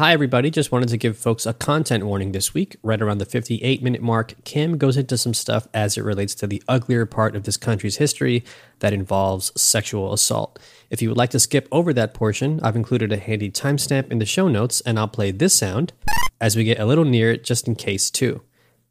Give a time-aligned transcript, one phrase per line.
[0.00, 0.48] Hi, everybody.
[0.48, 2.76] Just wanted to give folks a content warning this week.
[2.82, 6.46] Right around the 58 minute mark, Cam goes into some stuff as it relates to
[6.46, 8.42] the uglier part of this country's history
[8.78, 10.58] that involves sexual assault.
[10.88, 14.20] If you would like to skip over that portion, I've included a handy timestamp in
[14.20, 15.92] the show notes, and I'll play this sound
[16.40, 18.40] as we get a little near it just in case, too.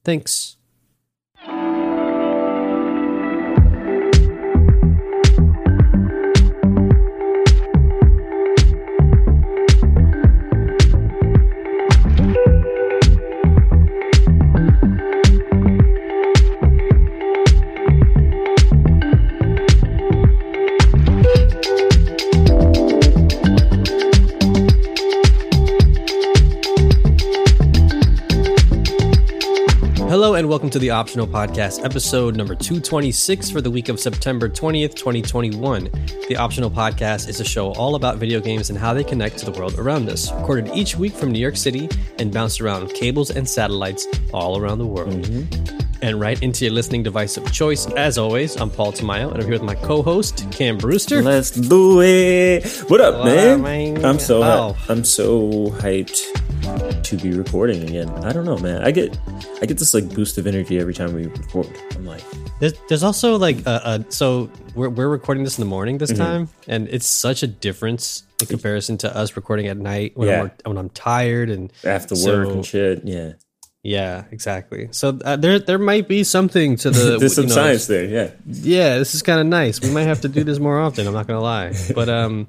[0.06, 0.58] Thanks.
[30.30, 34.48] Hello and welcome to the Optional Podcast, episode number 226 for the week of September
[34.48, 35.90] 20th, 2021.
[36.28, 39.46] The Optional Podcast is a show all about video games and how they connect to
[39.46, 40.32] the world around us.
[40.34, 44.78] Recorded each week from New York City and bounced around cables and satellites all around
[44.78, 45.10] the world.
[45.10, 46.04] Mm-hmm.
[46.04, 47.88] And right into your listening device of choice.
[47.94, 51.24] As always, I'm Paul Tamayo and I'm here with my co host, Cam Brewster.
[51.24, 52.68] Let's do it.
[52.88, 53.54] What up, What man?
[53.56, 54.06] up, man?
[54.06, 54.78] I'm so Oh.
[54.90, 56.39] I'm so hyped
[56.78, 58.10] to be recording again.
[58.24, 58.84] I don't know, man.
[58.84, 59.18] I get
[59.62, 61.68] I get this like boost of energy every time we record.
[61.96, 62.24] I'm like,
[62.60, 66.06] There's, there's also like a, a so we're we're recording this in the morning Mm-hmm.
[66.06, 70.28] this time, and it's such a difference in comparison to us recording at night when
[70.28, 70.42] Yeah.
[70.44, 73.02] I'm when I'm tired and after So- work and shit.
[73.04, 73.34] Yeah,
[73.82, 74.90] yeah, exactly.
[74.92, 78.06] So uh, there there might be something to the there's some know, science there.
[78.06, 79.82] Yeah, Yeah, this is kind of nice.
[79.82, 81.08] We might have to do this more often.
[81.08, 82.48] I'm not gonna lie, but um,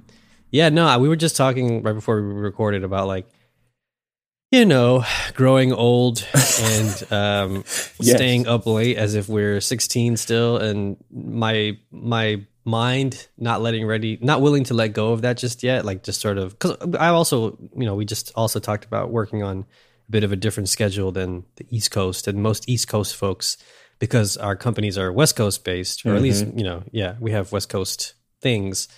[0.50, 3.26] yeah, no, we were just talking right before we recorded about like.
[4.50, 6.26] You know, growing old
[6.60, 7.54] and um,
[8.00, 8.16] Yes.
[8.16, 14.18] staying up late as if we're 16 still, and my my mind not letting ready,
[14.20, 15.84] not willing to let go of that just yet.
[15.84, 19.42] Like just sort of because I also, you know, we just also talked about working
[19.44, 23.14] on a bit of a different schedule than the East Coast and most East Coast
[23.14, 23.56] folks
[24.00, 27.52] because our companies are West Coast based, or at least you know, yeah, we have
[27.52, 28.88] West Coast things.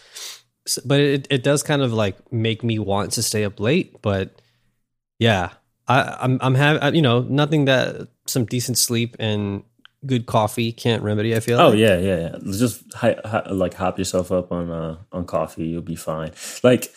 [0.67, 4.01] S- But it it does kind of like make me want to stay up late,
[4.01, 4.41] but
[5.23, 5.51] yeah,
[5.89, 9.63] I, I'm I'm having you know nothing that some decent sleep and
[10.05, 11.35] good coffee can't remedy.
[11.37, 11.61] I feel.
[11.61, 11.79] Oh like.
[11.79, 12.37] yeah, yeah, yeah.
[12.53, 15.67] Just hi, hi, like hop yourself up on uh, on coffee.
[15.67, 16.33] You'll be fine.
[16.63, 16.93] Like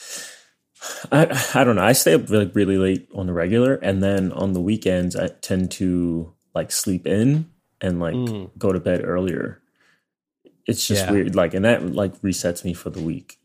[1.12, 1.22] I
[1.56, 1.84] I don't know.
[1.84, 5.28] I stay up like really late on the regular, and then on the weekends I
[5.28, 7.50] tend to like sleep in
[7.82, 8.50] and like Mm.
[8.58, 9.62] go to bed earlier.
[10.66, 11.12] It's just Yeah.
[11.12, 11.36] weird.
[11.36, 13.38] Like, and that like resets me for the week.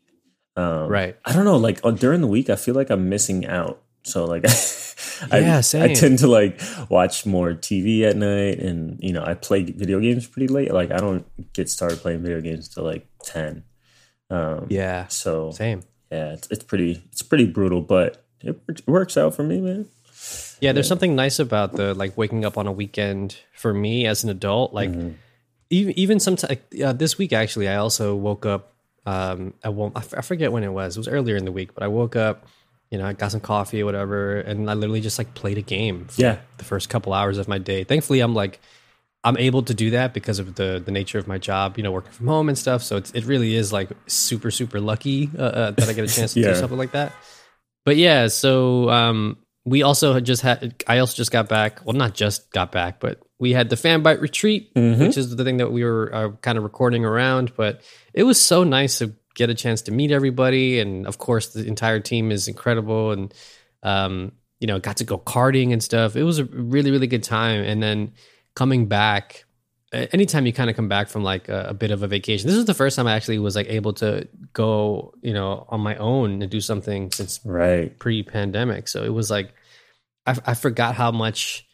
[0.56, 1.16] Um, Right.
[1.24, 1.56] I don't know.
[1.56, 3.82] Like uh, during the week, I feel like I'm missing out.
[4.02, 4.44] So like,
[5.30, 5.94] I, Yeah, I same.
[5.94, 10.26] tend to like watch more TV at night, and you know, I play video games
[10.26, 10.72] pretty late.
[10.72, 13.64] Like, I don't get started playing video games till like ten.
[14.30, 15.08] Um, Yeah.
[15.08, 15.82] So Same.
[16.10, 19.86] yeah, it's, it's pretty it's pretty brutal, but it, it works out for me, man.
[20.60, 24.24] Yeah, there's something nice about the like waking up on a weekend for me as
[24.24, 24.72] an adult.
[24.74, 24.90] Like
[25.70, 28.72] even even sometimes uh, this week actually, I also woke up.
[29.06, 29.96] Um, I won't.
[29.96, 30.96] I f- I forget when it was.
[30.96, 32.46] It was earlier in the week, but I woke up.
[32.90, 35.62] You know, I got some coffee or whatever, and I literally just like played a
[35.62, 36.06] game.
[36.06, 36.38] For Yeah.
[36.58, 37.84] the first couple hours of my day.
[37.84, 38.60] Thankfully, I'm like.
[39.22, 41.92] I'm able to do that because of the the nature of my job, you know,
[41.92, 42.82] working from home and stuff.
[42.82, 46.08] So it's, it really is like super super lucky uh, uh, that I get a
[46.16, 46.52] chance to Yeah.
[46.52, 47.12] do something like that.
[47.84, 49.36] But yeah, so um,
[49.66, 50.82] we also just had.
[50.86, 51.84] I also just got back.
[51.84, 55.02] Well, not just got back, but we had the Fanbyte retreat, Mm-hmm.
[55.02, 57.52] which is the thing that we were uh, kind of recording around.
[57.56, 57.82] But
[58.14, 61.66] it was so nice to get a chance to meet everybody, and of course, the
[61.66, 63.34] entire team is incredible, and
[63.82, 66.16] um, you know, got to go karting and stuff.
[66.16, 68.12] It was a really really good time, and then
[68.54, 69.44] coming back.
[69.92, 72.54] Anytime you kind of come back from like a, a bit of a vacation, this
[72.56, 75.96] was the first time I actually was like able to go, you know, on my
[75.96, 77.98] own and do something since Right.
[77.98, 79.52] pre-pandemic so it was like
[80.26, 81.66] I, I forgot how much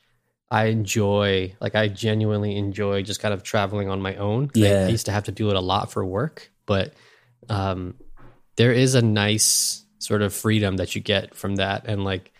[0.50, 4.50] i enjoy like i genuinely enjoy just kind of traveling on my own.
[4.54, 4.86] Yeah.
[4.86, 6.94] I, used to have to do it a lot for work but
[7.48, 7.94] um
[8.56, 11.86] there is a nice sort of freedom that you get from that.
[11.86, 12.32] And like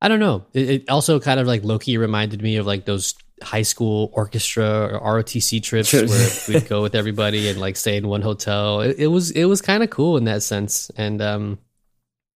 [0.00, 0.46] i don't know.
[0.52, 4.98] It, it also kind of like loki reminded me of like those high school orchestra
[4.98, 6.48] or rotc trips Trips.
[6.48, 8.80] where we'd go with everybody and like stay in one hotel.
[8.80, 10.90] It, it was it was kind of cool in that sense.
[10.96, 11.58] And um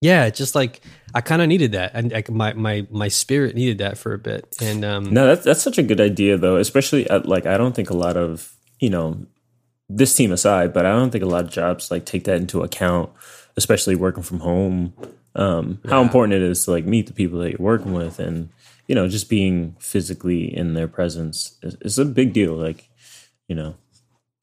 [0.00, 0.80] yeah, just like
[1.12, 4.18] I kind of needed that, and like my my my spirit needed that for a
[4.18, 4.56] bit.
[4.60, 7.74] And um, No, that's that's such a good idea though, especially at, like I don't
[7.74, 9.26] think a lot of you know
[9.96, 12.62] this team aside, but I don't think a lot of jobs like take that into
[12.62, 13.10] account,
[13.56, 14.94] especially working from home.
[15.34, 18.50] Um, How important it is to like meet the people that you're working with, and
[18.86, 22.54] you know just being physically in their presence is, is a big deal.
[22.54, 22.88] Like
[23.48, 23.74] you know,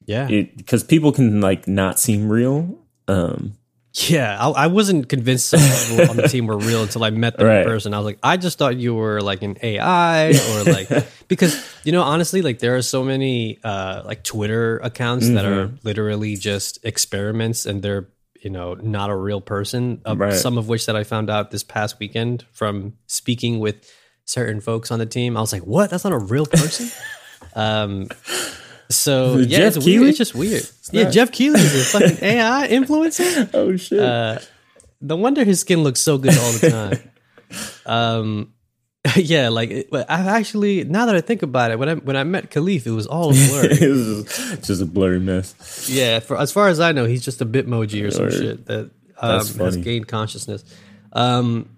[0.05, 2.77] yeah, because people can like not seem real.
[3.07, 3.57] Um,
[4.05, 7.37] Yeah, I, I wasn't convinced some people on the team were real until I met
[7.37, 7.61] them Right.
[7.61, 7.93] in person.
[7.93, 10.89] I was like, I just thought you were like an AI or like
[11.27, 15.67] because you know honestly, like there are so many uh, like Twitter accounts that are
[15.67, 15.75] Mm-hmm.
[15.87, 18.07] literally just experiments and they're
[18.41, 20.01] you know not a real person.
[20.05, 20.33] Uh, Right.
[20.33, 23.77] Some of which that I found out this past weekend from speaking with
[24.25, 25.35] certain folks on the team.
[25.37, 25.89] I was like, what?
[25.89, 26.89] That's not a real person.
[27.55, 28.09] um.
[28.89, 30.03] So yeah, Jeff it's weird.
[30.03, 30.63] It's just weird.
[30.91, 33.49] yeah, Geoff Keighley is a fucking AI influencer.
[33.53, 33.99] Oh shit!
[33.99, 34.39] Uh,
[35.01, 37.11] no wonder his skin looks so good all the time.
[37.85, 38.53] um,
[39.15, 42.51] yeah, like I've actually now that I think about it, when I when I met
[42.51, 43.69] Khalif, it was all blurry.
[43.71, 45.89] it was just, a blurry mess.
[45.89, 48.91] yeah, for as far as I know, he's just a Bitmoji or some shit that
[49.17, 50.63] um, has gained consciousness.
[51.13, 51.69] Um,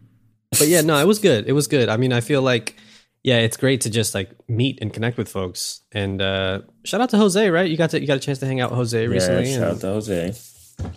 [0.52, 1.48] but yeah, no, it was good.
[1.48, 1.90] It was good.
[1.90, 2.76] I mean, I feel like
[3.24, 5.82] yeah, it's great to just like meet and connect with folks.
[5.92, 7.70] And uh, shout out to Jose, right?
[7.70, 9.72] You got to you got a chance to hang out with Jose recently, yeah, shout
[9.72, 10.34] out to Jose.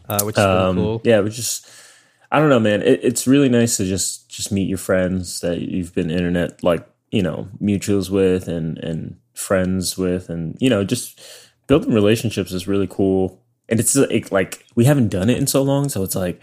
[0.08, 1.00] uh, which is really Um, cool.
[1.04, 1.66] Yeah, we just
[2.30, 2.82] I don't know, man.
[2.82, 6.86] It, it's really nice to just just meet your friends that you've been internet like
[7.10, 11.20] you know mutuals with and and friends with, and you know just
[11.66, 13.38] building relationships is really cool.
[13.68, 16.42] And it's like, like we haven't done it in so long, so it's like.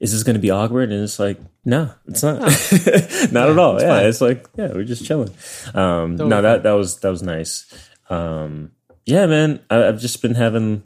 [0.00, 0.90] Is this going to be awkward?
[0.90, 2.40] And it's like, no, it's not,
[3.32, 3.74] not at all.
[3.76, 4.06] it's Yeah, fine.
[4.06, 5.28] it's like, yeah, we're just chilling.
[5.74, 7.66] Um, Totally no, that that was that was nice.
[8.08, 8.72] Um,
[9.04, 10.82] yeah, man, I, I've just been having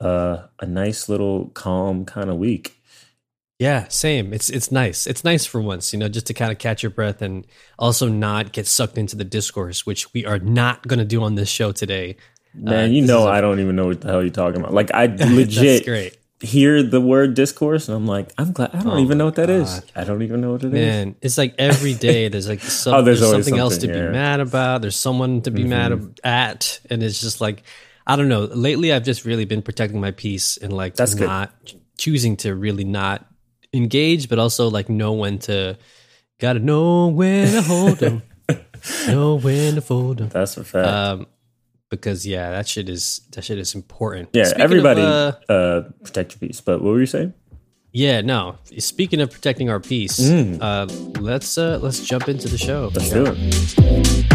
[0.00, 2.78] uh, a nice little calm kind of week.
[3.58, 4.32] Yeah, same.
[4.32, 5.06] It's it's nice.
[5.06, 7.46] It's nice for once, you know, just to kind of catch your breath and
[7.78, 11.34] also not get sucked into the discourse, which we are not going to do on
[11.36, 12.16] this show today.
[12.54, 14.74] Man, you know I don't even know what the hell you're talking about.
[14.74, 16.16] Like I That's legit great.
[16.42, 19.36] Hear the word discourse and I'm like, I'm glad I don't Oh even know what
[19.36, 19.80] that is.
[19.80, 19.84] God.
[19.96, 20.72] I don't even know what it is.
[20.72, 23.80] Man, it's like every day there's like some, Oh, there's there's, always something, else to
[23.82, 24.02] something, be.
[24.04, 24.12] Mm-hmm.
[24.12, 24.80] mad about.
[24.82, 27.62] There's someone to be mad at, and it's just like
[28.06, 28.42] I don't know.
[28.44, 31.28] Lately, I've just really been protecting my peace and like That's good.
[31.28, 31.52] not
[31.96, 33.24] choosing to really not
[33.72, 35.78] engage, but also like know when to.
[36.40, 38.22] Got to know when to hold them,
[39.06, 40.28] know when to fold them.
[40.28, 40.88] That's a fact.
[40.88, 41.26] Um,
[41.92, 44.30] because yeah, that shit is that shit is important.
[44.32, 46.60] yeah, Speaking of, everybody uh, uh, protect your peace.
[46.60, 47.34] But what were you saying?
[47.92, 48.56] yeah, no.
[48.78, 50.86] Speaking of protecting our peace, uh,
[51.20, 52.88] let's uh, let's jump into the show.
[52.90, 52.96] Mm.
[52.96, 54.31] Let's do it.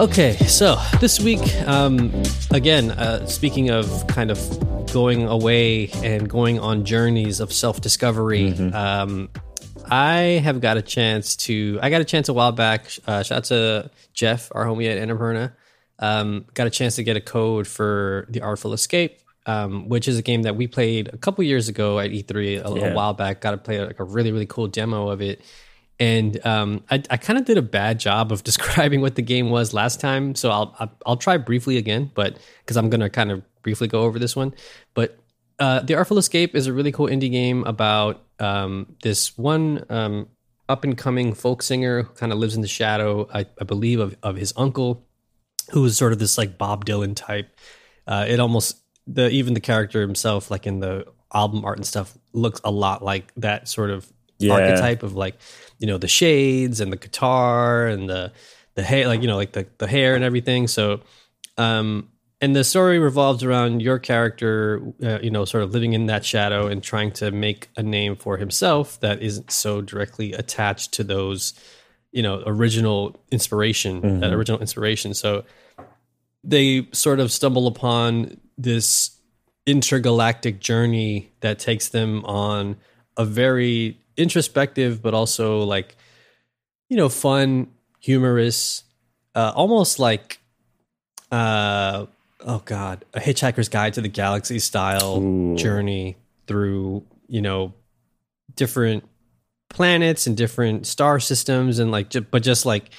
[0.00, 2.10] Okay, so this week, um,
[2.50, 4.38] again, uh, speaking of kind of
[4.94, 9.28] going away and going on journeys of self discovery, um,
[9.90, 11.78] I have got a chance to.
[11.82, 12.86] I got a chance a while back.
[13.06, 15.52] Uh, shout out to Jeff, our homie at Annapurna.
[15.98, 20.16] Um, got a chance to get a code for the Artful Escape, um, which is
[20.18, 22.86] a game that we played a couple years ago at E3 a, Yeah.
[22.86, 23.42] a while back.
[23.42, 25.42] Got to play like a really really cool demo of it.
[26.00, 29.50] And um, I, I kind of did a bad job of describing what the game
[29.50, 33.30] was last time, so I'll I'll, I'll try briefly again, but because I'm gonna kind
[33.30, 34.54] of briefly go over this one.
[34.94, 35.18] But
[35.58, 40.28] uh, the Artful Escape is a really cool indie game about um, this one um,
[40.70, 44.00] up and coming folk singer who kind of lives in the shadow, I, I believe,
[44.00, 45.06] of, of his uncle,
[45.72, 47.54] who is sort of this like Bob Dylan type.
[48.06, 51.04] Uh, it almost the even the character himself, like in the
[51.34, 54.10] album art and stuff, looks a lot like that sort of
[54.40, 54.54] Yeah.
[54.54, 55.36] archetype of like
[55.78, 58.32] you know the shades and the guitar and the
[58.74, 60.68] the hair, like you know like the the hair and everything.
[60.68, 61.00] So
[61.56, 62.08] um
[62.40, 66.24] and the story revolves around your character uh, you know sort of living in that
[66.24, 71.04] shadow and trying to make a name for himself that isn't so directly attached to
[71.04, 71.54] those
[72.12, 75.44] you know original inspiration that original inspiration so
[76.42, 79.18] they sort of stumble upon this
[79.66, 82.76] intergalactic journey that takes them on
[83.16, 85.96] a very introspective but also like
[86.88, 87.68] you know fun
[88.00, 88.84] humorous
[89.34, 90.40] uh almost like
[91.30, 92.06] uh
[92.40, 95.56] oh god a hitchhiker's guide to the galaxy style Ooh.
[95.56, 97.72] journey through you know
[98.56, 99.04] different
[99.68, 102.90] planets and different star systems and like but just like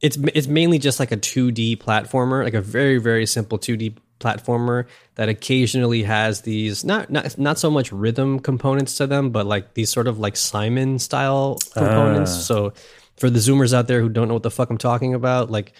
[0.00, 4.86] it's it's mainly just like a 2D platformer like a very very simple 2D platformer
[5.16, 9.74] that occasionally has these not not not so much rhythm components to them but like
[9.74, 12.40] these sort of like Simon style components Ah.
[12.40, 12.72] so
[13.16, 15.72] for the zoomers out there who don't know what the fuck I'm talking about like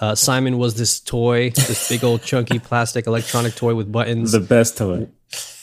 [0.00, 4.40] uh, Simon was this toy, this big old chunky plastic electronic toy with buttons The
[4.40, 5.06] best toy.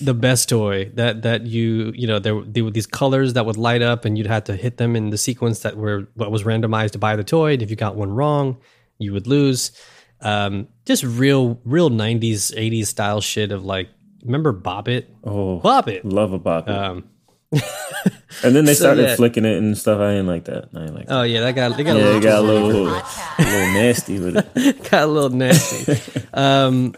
[0.01, 3.45] The best toy that that you you know there, were- there were these colors that
[3.45, 6.31] would light up and you'd have to hit them in the sequence that were what
[6.31, 8.57] was randomized to buy the toy and if you got one wrong
[8.97, 9.71] you would lose
[10.21, 13.89] um just real real 90s 80s style shit of like
[14.25, 16.67] remember Bop It Oh, Bop It love a bop.
[16.67, 17.07] um
[18.43, 19.15] and then they So, started yeah.
[19.15, 19.99] flicking it and stuff.
[19.99, 20.69] I didn't like that.
[20.73, 21.13] I didn't like that.
[21.19, 23.03] Oh yeah, that got they got a little got a little, a
[23.39, 24.89] little nasty with it.
[24.89, 26.01] got a little nasty.
[26.33, 26.95] um,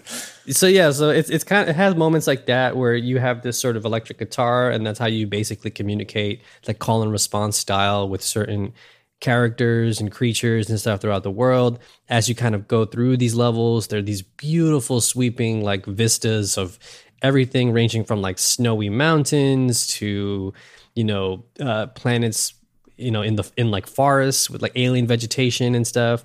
[0.49, 3.41] so yeah, so it's it's kind of it has moments like that where you have
[3.41, 7.57] this sort of electric guitar, and that's how you basically communicate, like call and response
[7.57, 8.73] style with certain
[9.19, 11.79] characters and creatures and stuff throughout the world.
[12.09, 16.57] As you kind of go through these levels, there are these beautiful sweeping like vistas
[16.57, 16.77] of
[17.21, 20.53] everything, ranging from like snowy mountains to
[20.95, 22.53] you know uh, planets
[22.97, 26.23] you know in the in like forests with like alien vegetation and stuff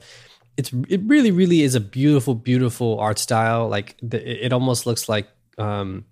[0.59, 3.69] it's it really really is a beautiful beautiful art style.
[3.69, 6.05] Like the, it almost looks like um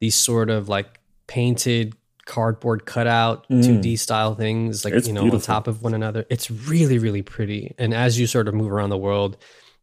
[0.00, 1.94] these sort of like painted
[2.24, 5.52] cardboard cutout 2d style things like It's you know beautiful.
[5.52, 6.24] on top of one another.
[6.30, 7.74] It's really really pretty.
[7.78, 9.36] And as you sort of move around the world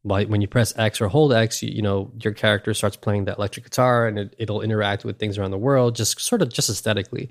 [0.06, 3.26] like when you press x or hold x you, you know your character starts playing
[3.26, 6.50] that electric guitar and it, it'll interact with things around the world just sort of
[6.50, 7.30] just aesthetically.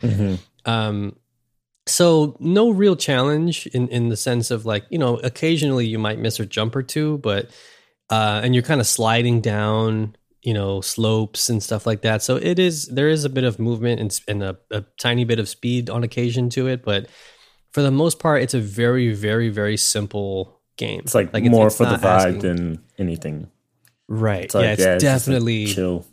[0.67, 1.17] Um,
[1.89, 6.19] so no real challenge in in the sense of like you know occasionally you might
[6.19, 7.51] miss a jump or two, but
[8.11, 12.23] uh, and you're kind of sliding down you know slopes and stuff like that.
[12.23, 15.39] So it is there is a bit of movement and, and a, a tiny bit
[15.39, 17.09] of speed on occasion to it, but
[17.73, 21.01] for the most part, it's a very very very simple game.
[21.01, 23.51] It's like, it's- more it's for the vibe asking- than anything.
[24.07, 24.45] right.
[24.45, 26.07] It's like, yeah, it's yeah, it's definitely chill.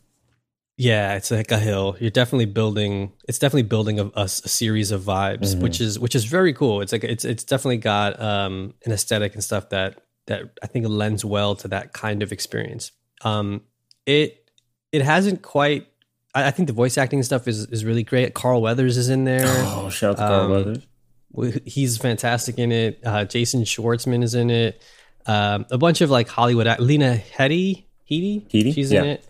[0.77, 1.95] Yeah, it's like a hill.
[1.99, 3.13] You're definitely building.
[3.27, 6.81] It's definitely building a series of vibes, which is which is very cool.
[6.81, 10.87] It's like it's it's definitely got um, an aesthetic and stuff that that I think
[10.87, 12.91] lends well to that kind of experience.
[13.23, 13.61] Um,
[14.05, 14.49] it
[14.91, 15.87] it hasn't quite.
[16.33, 18.33] I, I think the voice acting stuff is is really great.
[18.33, 19.43] Carl Weathers is in there.
[19.45, 21.61] Oh, shout out to Carl Um, Weathers.
[21.65, 22.99] He's fantastic in it.
[23.05, 24.81] Uh, Jason Schwartzman is in it.
[25.25, 26.65] Um, a bunch of like Hollywood.
[26.67, 27.85] act- Lena Headey.
[28.09, 28.49] Headey.
[28.49, 28.73] Headey?
[28.73, 29.01] She's Yeah.
[29.03, 29.25] in it.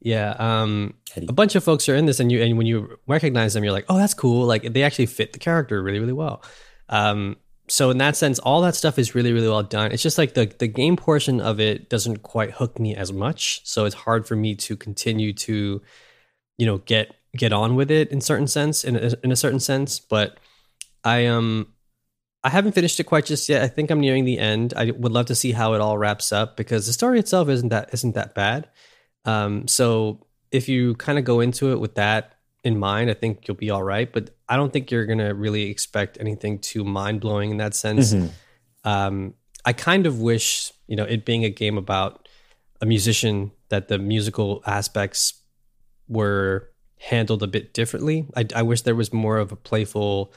[0.00, 0.34] Yeah.
[0.38, 3.64] Um, a bunch of folks are in this, and you and when you recognize them,
[3.64, 4.46] you're like, oh, that's cool.
[4.46, 6.44] Like they actually fit the character really, really well.
[6.88, 7.36] Um,
[7.68, 9.92] so in that sense, all that stuff is really, really well done.
[9.92, 13.66] It's just like the the game portion of it doesn't quite hook me as much,
[13.66, 15.82] so it's hard for me to continue to,
[16.56, 19.60] you know, get get on with it in certain sense, in a, in a certain
[19.60, 20.00] sense.
[20.00, 20.38] But
[21.04, 21.74] I um.
[22.44, 23.62] I haven't finished it quite just yet.
[23.62, 24.72] I think I'm nearing the end.
[24.76, 27.70] I would love to see how it all wraps up because the story itself isn't
[27.70, 28.68] that isn't that bad.
[29.24, 32.34] Um, so if you kind of go into it with that
[32.64, 34.10] in mind, I think you'll be all right.
[34.12, 38.14] But I don't think you're gonna really expect anything too mind blowing in that sense.
[38.14, 38.30] Mhm.
[38.84, 39.34] Um,
[39.64, 42.28] I kind of wish, you know, it being a game about
[42.80, 45.42] a musician, that the musical aspects
[46.08, 48.26] were handled a bit differently.
[48.34, 50.32] I, I wish there was more of a playful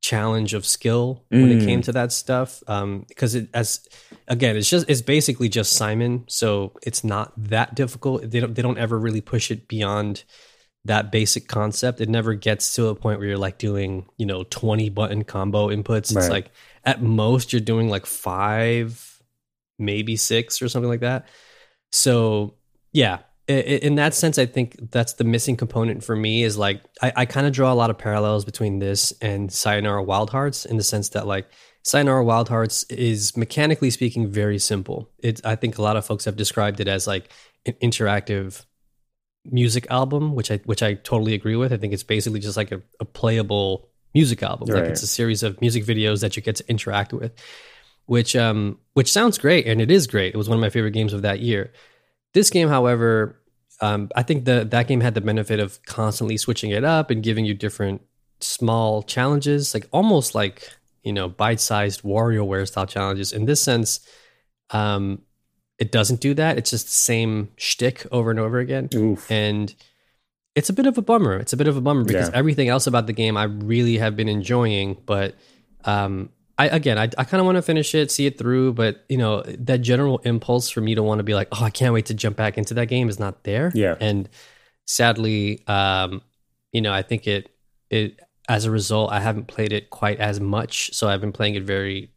[0.00, 1.64] challenge of skill when it Mm.
[1.66, 2.62] came to that stuff.
[2.66, 3.86] Um, because it as
[4.28, 8.30] again, it's just it's basically just Simon, so it's not that difficult.
[8.30, 10.24] They don't they don't ever really push it beyond
[10.86, 12.00] that basic concept.
[12.00, 15.68] It never gets to a point where you're like doing, you know, 20 button combo
[15.68, 16.16] inputs.
[16.16, 16.50] It's like
[16.84, 19.20] at most you're doing like five,
[19.78, 21.28] maybe six or something like that.
[21.92, 22.54] So
[22.92, 23.18] yeah,
[23.50, 27.26] in that sense, I think that's the missing component for me is like I, I
[27.26, 30.82] kind of draw a lot of parallels between this and Sayonara Wild Hearts in the
[30.82, 31.50] sense that like
[31.82, 35.10] Sayonara Wild Hearts is mechanically speaking very simple.
[35.18, 37.30] It I think a lot of folks have described it as like
[37.66, 38.64] an interactive
[39.44, 41.72] music album, which I which I totally agree with.
[41.72, 44.68] I think it's basically just like a, a playable music album.
[44.68, 47.32] Like it's a series of music videos that you get to interact with,
[48.06, 50.34] which um which sounds great and it is great.
[50.34, 51.72] It was one of my favorite games of that year.
[52.32, 53.39] This game, however,
[53.80, 57.22] um, I think the that game had the benefit of constantly switching it up and
[57.22, 58.02] giving you different
[58.40, 60.68] small challenges, like almost like
[61.02, 63.32] you know bite-sized WarioWare style challenges.
[63.32, 64.00] In this sense,
[64.70, 65.22] um,
[65.78, 66.58] it doesn't do that.
[66.58, 69.30] It's just the same shtick over and over again Oof.
[69.30, 69.74] and
[70.54, 71.36] it's a bit of a bummer.
[71.36, 72.36] It's a bit of a bummer because Yeah.
[72.36, 75.36] everything else about the game I really have been enjoying, but
[75.84, 76.28] um,
[76.60, 79.16] I again I, I kind of want to finish it, see it through, but you
[79.16, 82.06] know that general impulse for me to want to be like, oh, I can't wait
[82.06, 83.72] to jump back into that game is not there.
[83.74, 83.96] Yeah.
[83.98, 84.28] and
[84.86, 86.20] sadly, um,
[86.72, 87.50] you know, I think it
[87.88, 91.54] it as a result, I haven't played it quite as much, so I've been playing
[91.54, 92.10] it very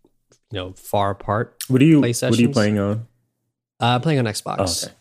[0.51, 1.55] you know far apart.
[1.69, 2.01] What are you?
[2.01, 3.07] play What are you playing on?
[3.79, 4.57] Uh, playing on Xbox.
[4.59, 4.95] Oh, okay.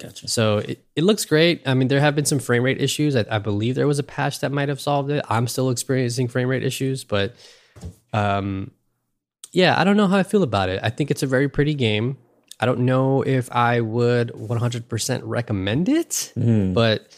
[0.00, 0.28] Gotcha.
[0.28, 1.62] So it, it looks great.
[1.64, 3.16] I mean, there have been some frame rate issues.
[3.16, 5.24] I, I believe there was a patch that might have solved it.
[5.30, 7.36] I'm still experiencing frame rate issues, but
[8.12, 8.70] um,
[9.52, 10.80] yeah, I don't know how I feel about it.
[10.82, 12.16] I think it's a very pretty game.
[12.60, 16.74] I don't know if I would 100% recommend it, Mhm.
[16.74, 17.08] but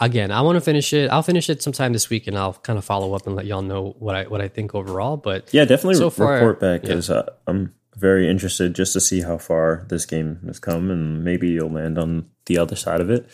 [0.00, 1.10] again, I want to finish it.
[1.10, 3.62] I'll finish it sometime this week, and I'll kind of follow up and let y'all
[3.62, 5.16] know what I what I think overall.
[5.16, 9.22] But Yeah, definitely So far, report back because uh, I'm very interested just to see
[9.22, 13.10] how far this game has come, and maybe you'll land on the other side of
[13.10, 13.26] it.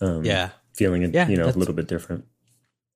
[0.00, 2.24] Um, yeah, feeling it, Yeah, you know, a little bit different.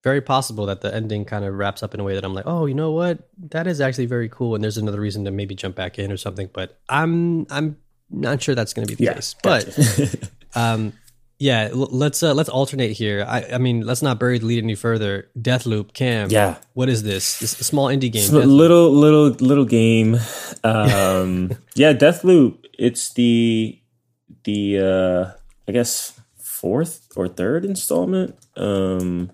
[0.04, 2.46] Very possible that the ending kind of wraps up in a way that I'm like,
[2.46, 5.54] oh, you know what, that is actually very cool, and there's another reason to maybe
[5.54, 6.48] jump back in or something.
[6.52, 7.78] But I'm I'm
[8.10, 9.34] not sure that's going to be the Yeah, case.
[9.42, 10.92] But um,
[11.38, 13.24] yeah, let's uh, let's alternate here.
[13.26, 15.28] I, I mean, let's not bury the lead any further.
[15.36, 16.30] Deathloop, Cam.
[16.30, 16.58] Yeah.
[16.74, 17.40] What is this?
[17.40, 18.22] This a small indie game.
[18.22, 20.18] It's a little little little game.
[20.62, 22.58] Um, yeah, Deathloop.
[22.78, 23.80] It's the
[24.44, 29.30] the uh, I guess fourth or third installment um,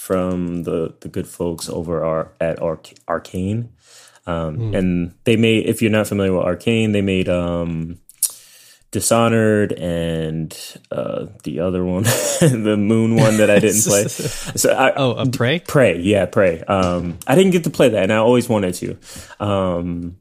[0.00, 3.68] from the the good folks over our at Arc- Arcane.
[4.26, 7.98] Um, And they made, if you're not familiar with Arcane, they made um,
[8.92, 10.56] Dishonored and
[10.90, 12.02] uh, the other one,
[12.40, 14.04] the Moon one that I didn't play.
[14.62, 15.60] So I, Oh, a prey.
[15.60, 16.60] Prey, yeah, Prey.
[16.62, 18.96] Um, I didn't get to play that, and I always wanted to.
[19.38, 20.16] Um,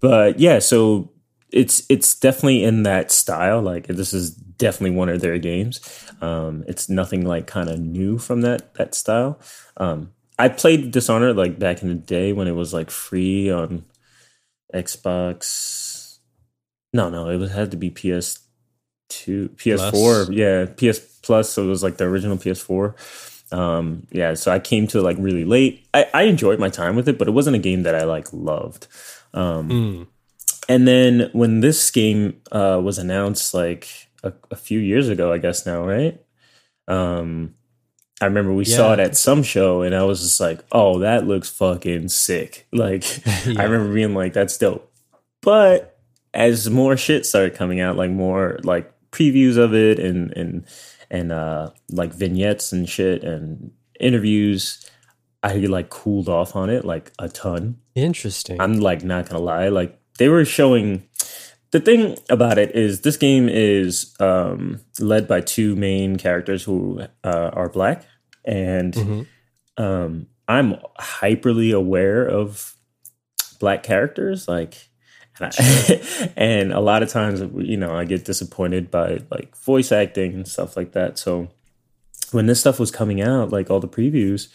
[0.00, 1.10] but yeah, so
[1.50, 3.60] it's it's definitely in that style.
[3.62, 5.80] Like this is definitely one of their games.
[6.20, 9.38] Um, it's nothing like kind of new from that that style.
[9.76, 13.84] Um, I played Dishonored like back in the day when it was like free on
[14.74, 16.18] Xbox.
[16.92, 18.40] No, no, it was, had to be PS
[19.08, 19.90] two, PS4.
[19.90, 20.30] Plus.
[20.30, 21.50] Yeah, PS Plus.
[21.50, 22.94] So it was like the original PS4
[23.52, 27.08] um yeah so i came to like really late I, I enjoyed my time with
[27.08, 28.88] it but it wasn't a game that i like loved
[29.34, 30.06] um Mm.
[30.66, 35.38] and then when this game uh was announced like a, a few years ago i
[35.38, 36.20] guess now right?
[36.88, 37.54] Um
[38.20, 41.26] i remember we saw it at some show and i was just like oh that
[41.26, 42.66] looks fucking sick.
[42.72, 43.04] Like
[43.46, 43.60] Yeah.
[43.60, 44.90] i remember being like that's dope.
[45.42, 45.98] But
[46.32, 50.64] as more shit started coming out like more like previews of it and and
[51.10, 54.90] and uh like vignettes and shit and interviews
[55.42, 57.76] i like cooled off on it like a ton.
[57.94, 58.60] Interesting.
[58.60, 61.02] i'm like not gonna lie like they were showing
[61.74, 67.00] the thing about it is this game is um led by two main characters who
[67.24, 68.06] uh, are black
[68.44, 69.26] and Mhm.
[69.76, 72.74] um i'm hyperly aware of
[73.58, 74.88] black characters like
[75.40, 79.90] and, I, and a lot of times you know i get disappointed by like voice
[79.90, 81.48] acting and stuff like that so
[82.30, 84.46] when this stuff was coming out like all the previews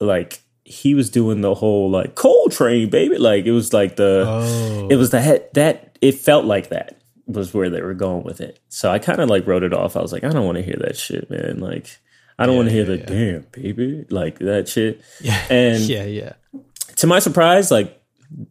[0.00, 4.88] like he was doing the whole like Coltrane baby like it was like the Oh,
[4.90, 8.40] it was the head that it felt like that was where they were going with
[8.40, 10.56] it so i kind of like wrote it off i was like i don't want
[10.56, 11.98] to hear that shit man like
[12.38, 15.80] i don't Yeah, want to hear yeah, the damn baby like that shit yeah, and
[15.84, 16.32] yeah, yeah.
[16.96, 18.00] to my surprise, like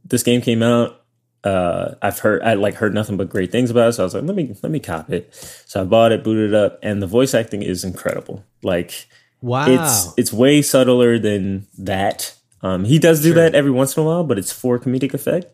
[0.05, 1.01] this game came out.
[1.43, 3.93] Uh, I've heard I like heard nothing but great things about it.
[3.93, 5.33] So I was like, let me let me cop it.
[5.65, 8.45] So I bought it, booted it up, and the voice acting is incredible.
[8.63, 9.07] Like
[9.43, 9.67] Wow.
[9.67, 12.33] it's it's way subtler than that.
[12.61, 13.43] Um, he does do Sure.
[13.43, 15.47] that every once in a while, but it's for comedic effect.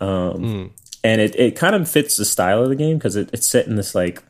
[0.00, 0.08] Um,
[0.42, 0.70] Mm.
[1.04, 3.66] and it, it kind of fits the style of the game because it, it's set
[3.66, 4.22] in this like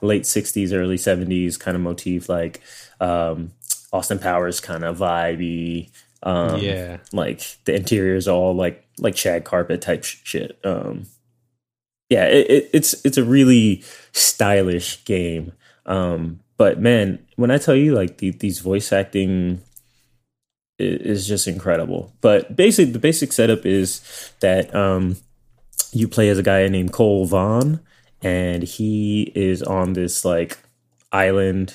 [0.00, 2.60] late 60s early 70s kind of motif like
[3.00, 3.52] um,
[3.92, 5.90] austin powers kind of vibey
[6.24, 6.96] um, yeah.
[7.12, 11.06] like the interior is all like like shag carpet type sh- shit um
[12.08, 15.52] yeah it, it, it's it's a really stylish game
[15.86, 19.60] um but man when i tell you like the, these voice acting
[20.78, 24.00] is just incredible but basically the basic setup is
[24.40, 25.16] that um
[25.92, 27.80] you play as a guy named Colt Vahn
[28.22, 30.58] and he is on this like
[31.12, 31.74] island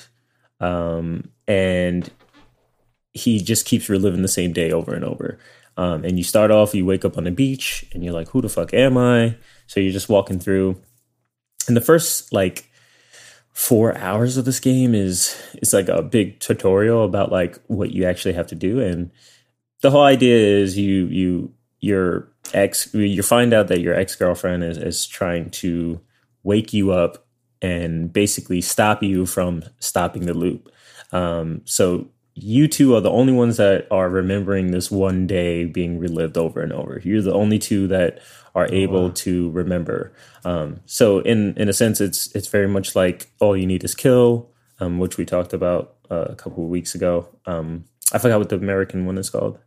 [0.60, 2.10] um and
[3.18, 5.38] he just keeps reliving the same day over and over.
[5.76, 8.40] Um, and you start off, you wake up on the beach, and you're like, "Who
[8.40, 10.80] the fuck am I?" So you're just walking through,
[11.66, 12.67] and the first like
[13.58, 18.04] four hours of this game is it's like a big tutorial about like what you
[18.04, 19.10] actually have to do, and
[19.80, 24.62] the whole idea is you you your ex you find out that your ex girlfriend
[24.62, 26.00] is is trying to
[26.44, 27.26] wake you up
[27.60, 30.70] and basically stop you from stopping the loop.
[31.10, 32.06] Um, so
[32.40, 36.60] you two are the only ones that are remembering this one day being relived over
[36.60, 37.00] and over.
[37.04, 38.20] You're the only two that
[38.54, 39.12] are able wow.
[39.14, 40.12] to remember.
[40.44, 43.94] Um, so in in a sense, it's it's very much like all you need is
[43.94, 47.28] kill, um, which we talked about uh, a couple of weeks ago.
[47.46, 49.58] Um, I forgot what the American one is called.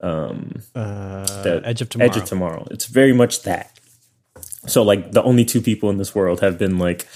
[0.00, 2.10] Um, Uh, the Edge of Tomorrow.
[2.10, 2.66] Edge of Tomorrow.
[2.70, 3.78] It's very much that.
[4.66, 7.06] So like the only two people in this world have been like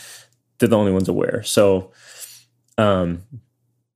[0.59, 1.43] they're the only ones aware.
[1.43, 1.93] So
[2.79, 3.23] um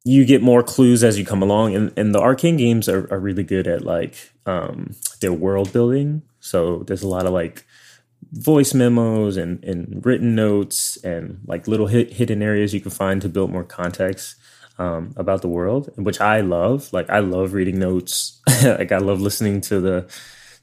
[0.07, 3.19] you get more clues as you come along and, and the arcane games are, are
[3.19, 6.23] really good at like um their world building.
[6.38, 7.66] So there's a lot of like
[8.31, 13.21] voice memos and, and written notes and like little hit, hidden areas you can find
[13.23, 14.37] to build more context
[14.79, 16.92] um, about the world, which I love.
[16.92, 18.40] Like I love reading notes.
[18.64, 20.09] like I love listening to the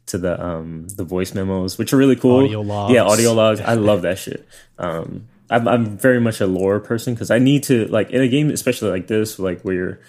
[0.06, 2.46] to the um the voice memos, which are really cool.
[2.46, 2.94] Audio logs.
[2.94, 3.60] Yeah, audio logs.
[3.60, 4.48] I love that shit.
[4.78, 8.28] Um, I'm, I'm very much a lore person because I need to like in a
[8.28, 10.00] game, especially like this, like where you're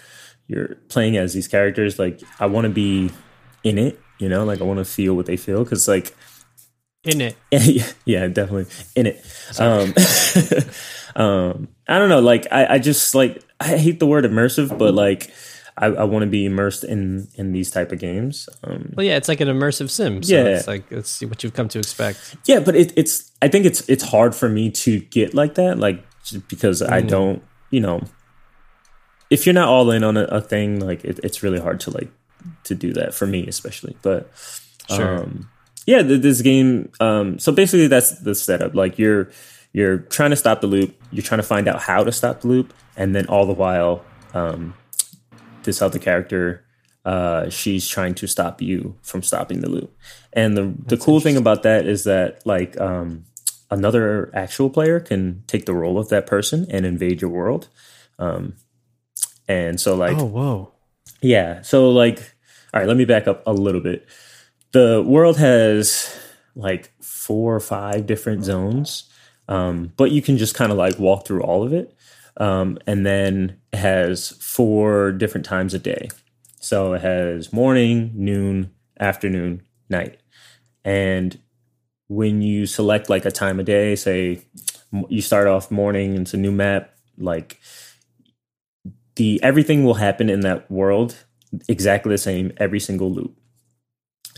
[0.46, 1.98] you're playing as these characters.
[1.98, 3.10] Like I want to be
[3.62, 6.14] in it, you know, like I want to feel what they feel because like
[7.04, 7.36] in it,
[8.04, 8.66] yeah, definitely
[8.96, 9.24] in it.
[9.58, 9.94] Um,
[11.16, 14.94] um, I don't know, like I, I just like I hate the word immersive, but
[14.94, 15.30] like
[15.76, 18.48] I, I want to be immersed in in these type of games.
[18.62, 20.22] Um, well, yeah, it's like an immersive sim.
[20.22, 22.36] So yeah, it's like it's what you've come to expect.
[22.44, 25.78] Yeah, but it, it's I think it's it's hard for me to get like that,
[25.78, 26.04] like
[26.48, 26.90] because mm.
[26.90, 28.02] I don't, you know,
[29.30, 31.90] if you're not all in on a, a thing, like it, it's really hard to
[31.90, 32.10] like
[32.64, 33.96] to do that for me, especially.
[34.02, 34.30] But
[34.88, 35.22] sure.
[35.22, 35.48] Um,
[35.86, 36.90] yeah, this game.
[37.00, 38.74] Um, so basically, that's the setup.
[38.74, 39.30] Like you're
[39.72, 40.94] you're trying to stop the loop.
[41.10, 44.04] You're trying to find out how to stop the loop, and then all the while,
[44.32, 44.74] um,
[45.64, 46.64] this other character
[47.04, 49.94] uh, she's trying to stop you from stopping the loop.
[50.32, 53.24] And the the cool thing about that is that like um,
[53.70, 57.68] another actual player can take the role of that person and invade your world.
[58.18, 58.54] Um,
[59.46, 60.72] and so like oh whoa
[61.20, 62.18] yeah so like
[62.72, 64.06] all right let me back up a little bit.
[64.72, 66.12] The world has
[66.56, 69.08] like four or five different zones,
[69.48, 71.93] um, but you can just kind of like walk through all of it.
[72.36, 76.08] Um, and then has four different times a day.
[76.58, 80.18] So it has morning, noon, afternoon, night.
[80.84, 81.38] And
[82.08, 84.42] when you select like a time of day, say
[85.08, 87.60] you start off morning, it's a new map, like
[89.16, 91.24] the everything will happen in that world
[91.68, 93.38] exactly the same every single loop,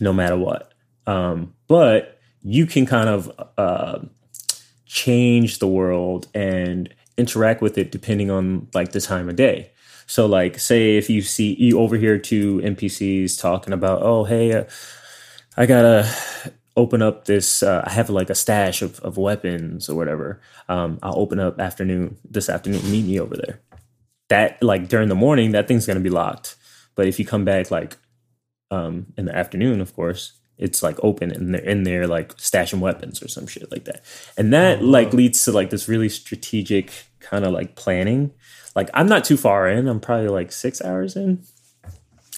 [0.00, 0.72] no matter what.
[1.06, 4.00] Um, but you can kind of uh,
[4.84, 9.70] change the world and interact with it depending on like the time of day.
[10.06, 14.64] So like say if you see you overhear two NPCs talking about, "Oh, hey, uh,
[15.56, 19.88] I got to open up this uh, I have like a stash of, of weapons
[19.88, 20.40] or whatever.
[20.68, 23.60] Um, I'll open up afternoon this afternoon meet me over there."
[24.28, 26.56] That like during the morning that thing's going to be locked.
[26.94, 27.96] But if you come back like
[28.70, 32.80] um, in the afternoon, of course, it's like open and they're in there like stashing
[32.80, 34.02] weapons or some shit like that.
[34.36, 36.90] And that oh, like leads to like this really strategic
[37.20, 38.32] kind of like planning.
[38.74, 39.88] Like I'm not too far in.
[39.88, 41.44] I'm probably like 6 hours in.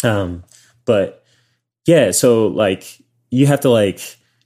[0.03, 0.45] Um
[0.85, 1.25] but
[1.87, 4.01] yeah, so like you have to like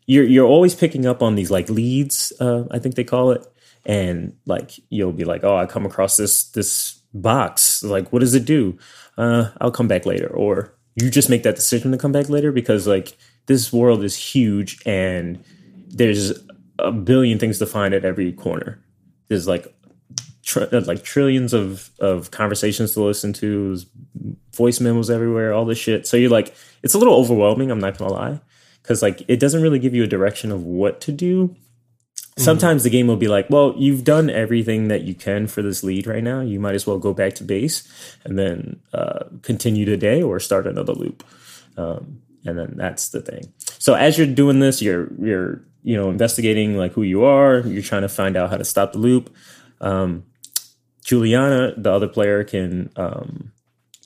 [0.06, 3.46] you're you're always picking up on these like leads, uh I think they call it.
[3.84, 7.82] And like you'll be like, "Oh, I come across this this box.
[7.82, 8.78] Like what does it do?"
[9.16, 12.52] Uh I'll come back later or you just make that decision to come back later
[12.52, 15.42] because like this world is huge and
[15.88, 16.32] there's
[16.78, 18.82] a billion things to find at every corner.
[19.28, 19.74] There's like
[20.42, 23.86] tr- like trillions of of conversations to listen to, there's
[24.54, 26.06] voice memos everywhere, all this shit.
[26.06, 27.70] So you're like, it's a little overwhelming.
[27.70, 28.40] I'm not gonna lie,
[28.82, 31.48] because like it doesn't really give you a direction of what to do.
[31.48, 32.42] Mm-hmm.
[32.42, 35.84] Sometimes the game will be like, well, you've done everything that you can for this
[35.84, 36.40] lead right now.
[36.40, 37.86] You might as well go back to base
[38.24, 41.24] and then uh, continue today or start another loop.
[41.76, 43.52] Um, and then that's the thing.
[43.78, 47.60] So as you're doing this, you're you're you know investigating like who you are.
[47.60, 49.34] You're trying to find out how to stop the loop.
[49.80, 50.24] Um,
[51.04, 53.52] Julianna, the other player, can um,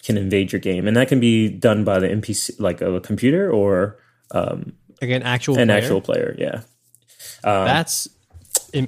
[0.03, 3.51] can invade your game, and that can be done by the NPC, like a computer
[3.51, 3.99] or
[4.31, 5.79] um, like an actual an player?
[5.79, 6.35] actual player.
[6.39, 6.61] Yeah,
[7.45, 8.09] um, that's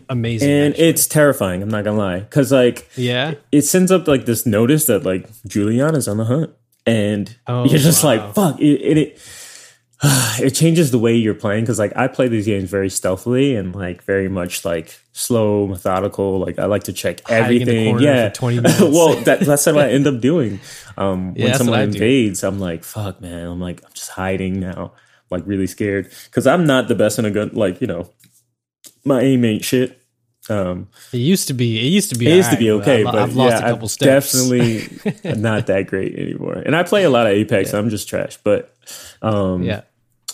[0.09, 0.89] amazing, and actually.
[0.89, 1.63] it's terrifying.
[1.63, 5.29] I'm not gonna lie, because like yeah, it sends up like this notice that like
[5.47, 6.51] Julianna's on the hunt,
[6.87, 8.11] and oh, you're just wow.
[8.17, 9.19] like fuck it, it, it
[10.41, 13.75] it changes the way you're playing because like I play these games very stealthily and
[13.75, 16.39] like very much like slow, methodical.
[16.39, 17.99] Like I like to check everything.
[17.99, 18.81] Yeah, twenty minutes.
[18.81, 20.61] well, that, that's what I end up doing.
[20.97, 24.93] Um, yeah, when someone invades, I'm like, "Fuck, man!" I'm like, I'm just hiding now,
[25.31, 27.51] like really scared because I'm not the best in a gun.
[27.53, 28.09] Like you know,
[29.05, 30.01] my aim ain't shit.
[30.49, 31.79] Um, it used to be.
[31.79, 32.31] It used to be.
[32.31, 34.33] It used right, to be okay, but, I've, lost yeah, a couple I'm steps.
[34.33, 36.55] Definitely not that great anymore.
[36.55, 37.73] And I play a lot of Apex.
[37.73, 37.79] Yeah.
[37.81, 38.75] I'm just trash, but
[39.21, 39.83] um, yeah,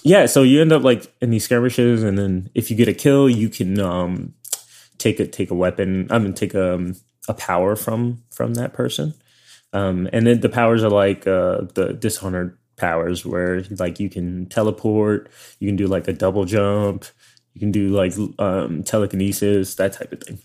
[0.05, 0.27] yeah.
[0.27, 3.29] So you end up like in these skirmishes, and then if you get a kill,
[3.29, 4.35] you can um,
[4.99, 6.07] take a take a weapon.
[6.11, 6.95] I mean, take a um,
[7.27, 9.15] a power from from that person.
[9.73, 14.47] Um, and then the powers are like uh, the Dishonored powers, where like you can
[14.47, 17.05] teleport, you can do like a double jump,
[17.55, 20.39] you can do like um, telekinesis, that type of thing.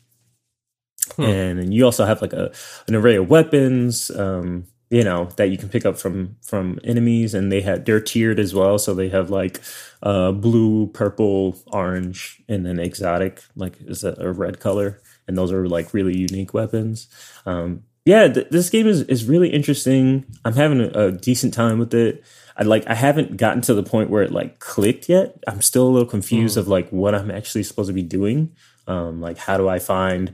[1.15, 1.23] Hmm.
[1.23, 2.51] And, and you also have like a
[2.87, 7.33] an array of weapons, um, you know, that you can pick up from from enemies,
[7.33, 8.77] and they have they're tiered as well.
[8.79, 9.61] So they have like
[10.03, 15.51] uh, blue, purple, orange, and then exotic, like is that a red color, and those
[15.51, 17.07] are like really unique weapons.
[17.45, 20.25] Um, yeah, th- this game is is really interesting.
[20.43, 22.23] I'm having a, a decent time with it.
[22.57, 25.37] I like I haven't gotten to the point where it like clicked yet.
[25.47, 26.61] I'm still a little confused Mm.
[26.61, 28.53] of like what I'm actually supposed to be doing.
[28.87, 30.33] Um, like how do I find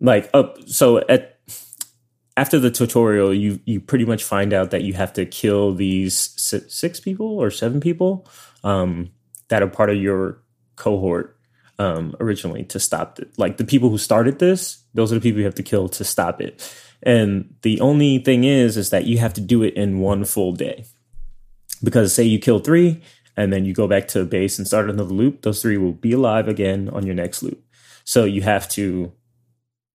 [0.00, 1.33] like up so at
[2.36, 6.16] after the tutorial you you pretty much find out that you have to kill these
[6.68, 8.26] six people or seven people
[8.64, 9.10] um,
[9.48, 10.42] that are part of your
[10.76, 11.36] cohort
[11.78, 13.30] um, originally to stop it.
[13.36, 16.04] Like the people who started this, those are the people you have to kill to
[16.04, 16.72] stop it.
[17.02, 20.52] And the only thing is, is that you have to do it in one full
[20.52, 20.84] day.
[21.82, 23.02] Because say you kill three
[23.36, 26.12] and then you go back to base and start another loop, those three will be
[26.12, 27.62] alive again on your next loop.
[28.04, 29.12] So you have to,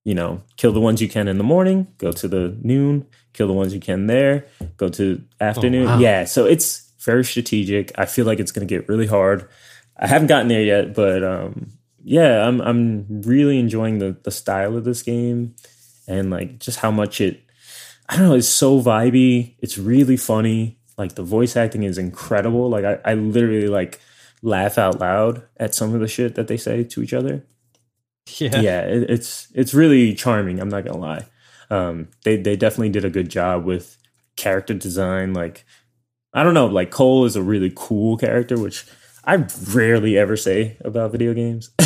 [0.03, 3.47] you know, kill the ones you can in the morning, go to the noon, kill
[3.47, 4.45] the ones you can there,
[4.77, 5.85] go to afternoon.
[5.85, 5.99] wow.
[5.99, 6.25] Yeah.
[6.25, 7.91] So it's very strategic.
[7.97, 9.47] I feel like it's going to get really hard.
[9.97, 11.71] I haven't gotten there yet, but um,
[12.03, 15.55] yeah, I'm I'm really enjoying the the style of this game
[16.07, 17.41] and like just how much it.
[18.07, 18.35] I don't know.
[18.35, 19.55] It's so vibey.
[19.59, 20.79] It's really funny.
[20.97, 22.69] Like the voice acting is incredible.
[22.69, 23.99] Like I, I literally like
[24.41, 27.45] laugh out loud at some of the shit that they say to each other.
[28.39, 28.61] Yeah.
[28.61, 30.59] Yeah, it, it's it's really charming.
[30.59, 31.25] I'm not gonna lie.
[31.69, 33.97] Um, they they definitely did a good job with
[34.35, 35.33] character design.
[35.33, 35.65] Like
[36.33, 38.85] I don't know, like Colt is a really cool character, which
[39.25, 41.71] I rarely ever say about video games,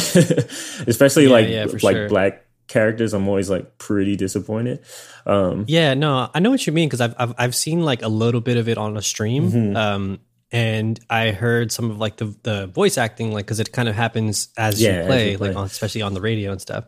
[0.87, 2.09] especially Yeah, like yeah, like sure.
[2.09, 3.13] black characters.
[3.13, 4.79] I'm always like pretty disappointed.
[5.25, 8.07] Um, Yeah, no, I know what you mean because I've, I've I've seen like a
[8.07, 9.75] little bit of it on a stream, Mm-hmm.
[9.75, 10.19] um,
[10.53, 13.95] and I heard some of like the the voice acting, like because it kind of
[13.95, 15.47] happens as Yeah, you as play, you play.
[15.49, 16.85] like on, especially on the radio and stuff.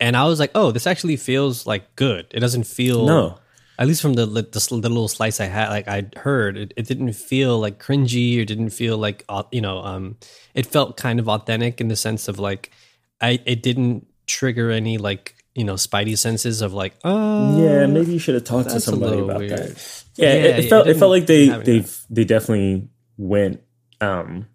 [0.00, 2.26] And I was like, oh, this actually feels like good.
[2.32, 3.38] It doesn't feel No.
[3.78, 6.86] at least from the the, the, little slice I had, like I heard, it, it
[6.88, 10.16] didn't feel like cringy or didn't feel like you know, um,
[10.54, 12.72] it felt kind of authentic in the sense of like,
[13.20, 18.12] I it didn't trigger any like you know spidey senses of like, oh yeah, maybe
[18.14, 19.52] you should have talked to somebody about weird.
[19.52, 20.04] that.
[20.16, 23.60] Yeah, Yeah, it, it yeah, felt it it, felt like they they they definitely went.
[24.00, 24.46] um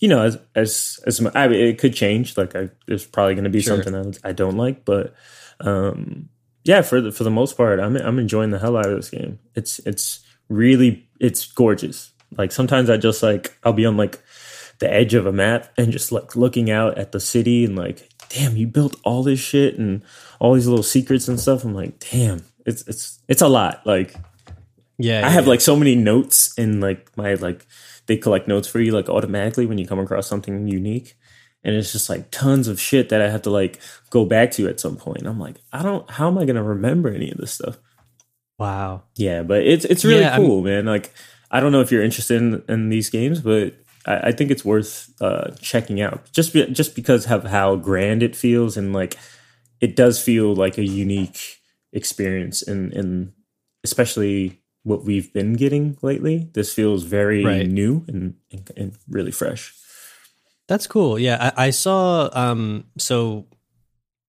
[0.00, 2.36] you know, as as as mu- I mean, it could change.
[2.36, 3.80] Like, I, there's probably going to be Sure.
[3.80, 5.14] something I, I don't like, but
[5.60, 6.28] um,
[6.64, 9.10] yeah, for the for the most part, I'm I'm enjoying the hell out of this
[9.10, 9.38] game.
[9.54, 12.10] It's it's really it's gorgeous.
[12.36, 14.20] Like sometimes I just like I'll be on like
[14.80, 18.08] the edge of a map and just like looking out at the city and like,
[18.28, 20.02] damn, you built all this shit and
[20.40, 21.62] all these little secrets and stuff.
[21.62, 23.86] I'm like, damn, it's it's it's a lot.
[23.86, 24.16] Like
[24.98, 27.66] yeah, I have like so many notes in like my like
[28.06, 31.14] they collect notes for you like automatically when you come across something unique.
[31.64, 34.66] And it's just like tons of shit that I have to like go back to
[34.68, 35.26] at some point.
[35.26, 37.78] I'm like, I don't how am I gonna remember any of this stuff?
[38.58, 39.02] wow.
[39.16, 40.86] Yeah, but it's it's really Yeah, I'm- cool, man.
[40.86, 41.12] Like
[41.50, 43.74] I don't know if you're interested in, in these games, but
[44.06, 48.22] I, I think it's worth uh, checking out just be, just because of how grand
[48.22, 49.16] it feels and like
[49.80, 51.58] it does feel like a unique
[51.92, 53.32] experience and and
[53.84, 56.48] especially what we've been getting lately.
[56.54, 57.66] This feels very Right.
[57.68, 59.74] new and, and, and really fresh.
[60.68, 61.18] That's cool.
[61.18, 62.28] Yeah, I, I saw.
[62.32, 63.46] Um, so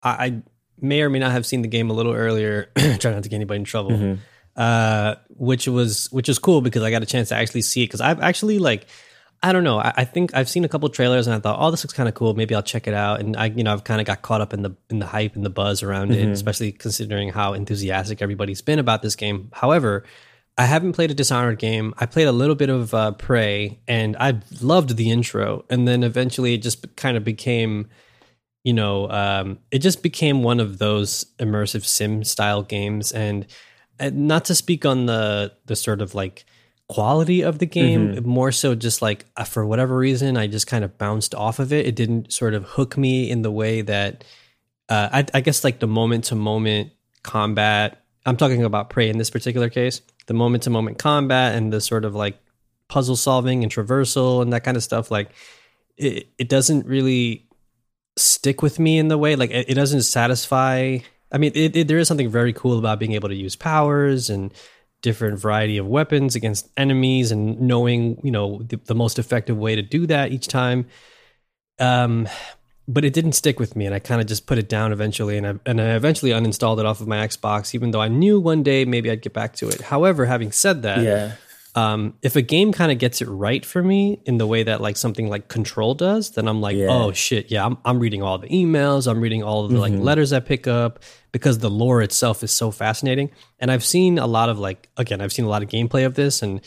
[0.02, 0.42] I, I
[0.80, 2.70] may or may not have seen the game a little earlier.
[2.76, 3.90] trying not to get anybody in trouble.
[3.90, 4.18] Mhm.
[4.56, 7.86] Uh, which was which was cool because I got a chance to actually see it
[7.86, 8.86] because I've actually like.
[9.42, 9.78] I don't know.
[9.78, 12.10] I, I think I've seen a couple trailers and I thought, oh, this looks kind
[12.10, 12.34] of cool.
[12.34, 13.20] Maybe I'll check it out.
[13.20, 15.34] And I, you know, I've kind of got caught up in the in the hype
[15.34, 19.48] and the buzz around it, especially considering how enthusiastic everybody's been about this game.
[19.54, 20.04] However,
[20.58, 21.94] I haven't played a Dishonored game.
[21.98, 25.64] I played a little bit of uh, Prey, and I loved the intro.
[25.70, 27.88] And then eventually, it just kind of became,
[28.62, 33.10] you know, um, it just became one of those immersive sim style games.
[33.10, 33.46] And,
[33.98, 36.44] and not to speak on the the sort of like
[36.88, 40.84] quality of the game, more so just like uh, for whatever reason, I just kind
[40.84, 41.86] of bounced off of it.
[41.86, 44.24] It didn't sort of hook me in the way that
[44.88, 46.90] uh, I, I guess like the moment to moment
[47.22, 48.04] combat.
[48.26, 50.02] I'm talking about Prey in this particular case.
[50.26, 52.38] The moment to moment combat and the sort of like
[52.88, 55.10] puzzle solving and traversal and that kind of stuff.
[55.10, 55.30] Like
[55.96, 57.46] it, it doesn't really
[58.16, 60.98] stick with me in the way like it, it doesn't satisfy.
[61.32, 64.30] I mean, it, it, there is something very cool about being able to use powers
[64.30, 64.52] and
[65.02, 69.74] different variety of weapons against enemies and knowing you know the, the most effective way
[69.74, 70.86] to do that each time
[71.78, 72.28] um
[72.92, 75.36] but it didn't stick with me and i kind of just put it down eventually
[75.38, 78.40] and I, and I eventually uninstalled it off of my xbox even though i knew
[78.40, 81.32] one day maybe i'd get back to it however having said that Yeah.
[81.76, 84.80] um, if a game kind of gets it right for me in the way that
[84.80, 86.88] like something like Control does, then I'm like, Yeah.
[86.90, 89.92] oh shit, yeah, I'm, I'm reading all the emails, I'm reading all of the like
[89.92, 90.98] letters I pick up
[91.30, 93.30] because the lore itself is so fascinating.
[93.60, 96.14] And I've seen a lot of like, again, I've seen a lot of gameplay of
[96.14, 96.60] this, and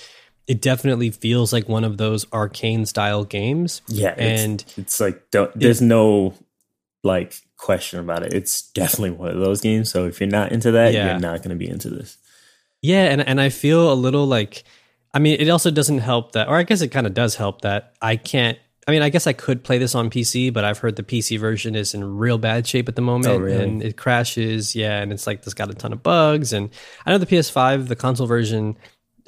[0.47, 3.81] it definitely feels like one of those arcane style games.
[3.87, 4.13] Yeah.
[4.17, 6.33] And it's, it's like don't, there's no
[7.03, 8.33] like question about it.
[8.33, 9.89] It's definitely one of those games.
[9.91, 11.11] So if you're not into that, Yeah.
[11.11, 12.17] you're not going to be into this.
[12.81, 14.63] Yeah, and and I feel a little like
[15.13, 17.61] I mean, it also doesn't help that, or I guess it kind of does help
[17.61, 18.57] that I can't.
[18.85, 21.39] I mean, I guess I could play this on PC, but I've heard the PC
[21.39, 23.63] version is in real bad shape at the moment, Oh, really?
[23.63, 24.75] and it crashes.
[24.75, 26.51] Yeah, and it's like it's got a ton of bugs.
[26.51, 26.69] And
[27.05, 28.75] I know the PS5, the console version,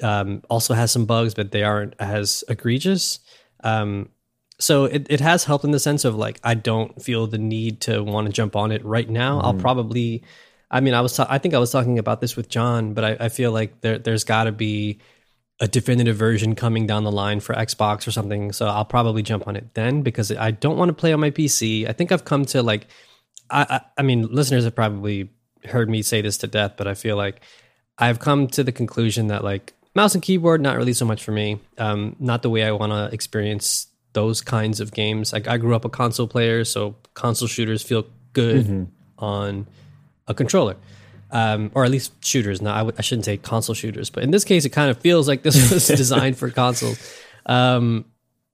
[0.02, 3.20] um, also has some bugs, but they aren't as egregious.
[3.62, 4.10] Um,
[4.58, 7.80] so it, it has helped in the sense of like I don't feel the need
[7.82, 9.40] to want to jump on it right now.
[9.40, 10.22] I'll probably,
[10.70, 13.04] I mean, I was ta- I think I was talking about this with John, but
[13.04, 14.98] I, I feel like there there's got to be
[15.60, 18.52] a definitive version coming down the line for Xbox or something.
[18.52, 21.30] So I'll probably jump on it then because I don't want to play on my
[21.30, 21.88] PC.
[21.88, 22.86] I think I've come to like,
[23.50, 25.30] I, I, I mean, listeners have probably
[25.64, 27.40] heard me say this to death, but I feel like
[27.98, 31.32] I've come to the conclusion that like mouse and keyboard not really so much for
[31.32, 31.58] me.
[31.78, 35.32] Um, not the way I want to experience those kinds of games.
[35.32, 39.66] Like I grew up a console player, so console shooters feel good on
[40.28, 40.76] a controller
[41.30, 42.62] um, or at least shooters.
[42.62, 44.98] Now, I w- I shouldn't say console shooters, but in this case, it kind of
[44.98, 46.98] feels like this was designed for consoles
[47.46, 48.04] um,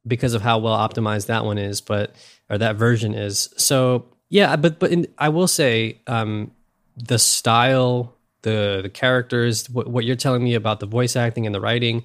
[0.06, 2.14] because of how well optimized that one is, but
[2.48, 3.52] or that version is.
[3.56, 6.52] So yeah, but but in, I will say um,
[6.96, 11.54] the style, the the characters, what, what you're telling me about the voice acting and
[11.54, 12.04] the writing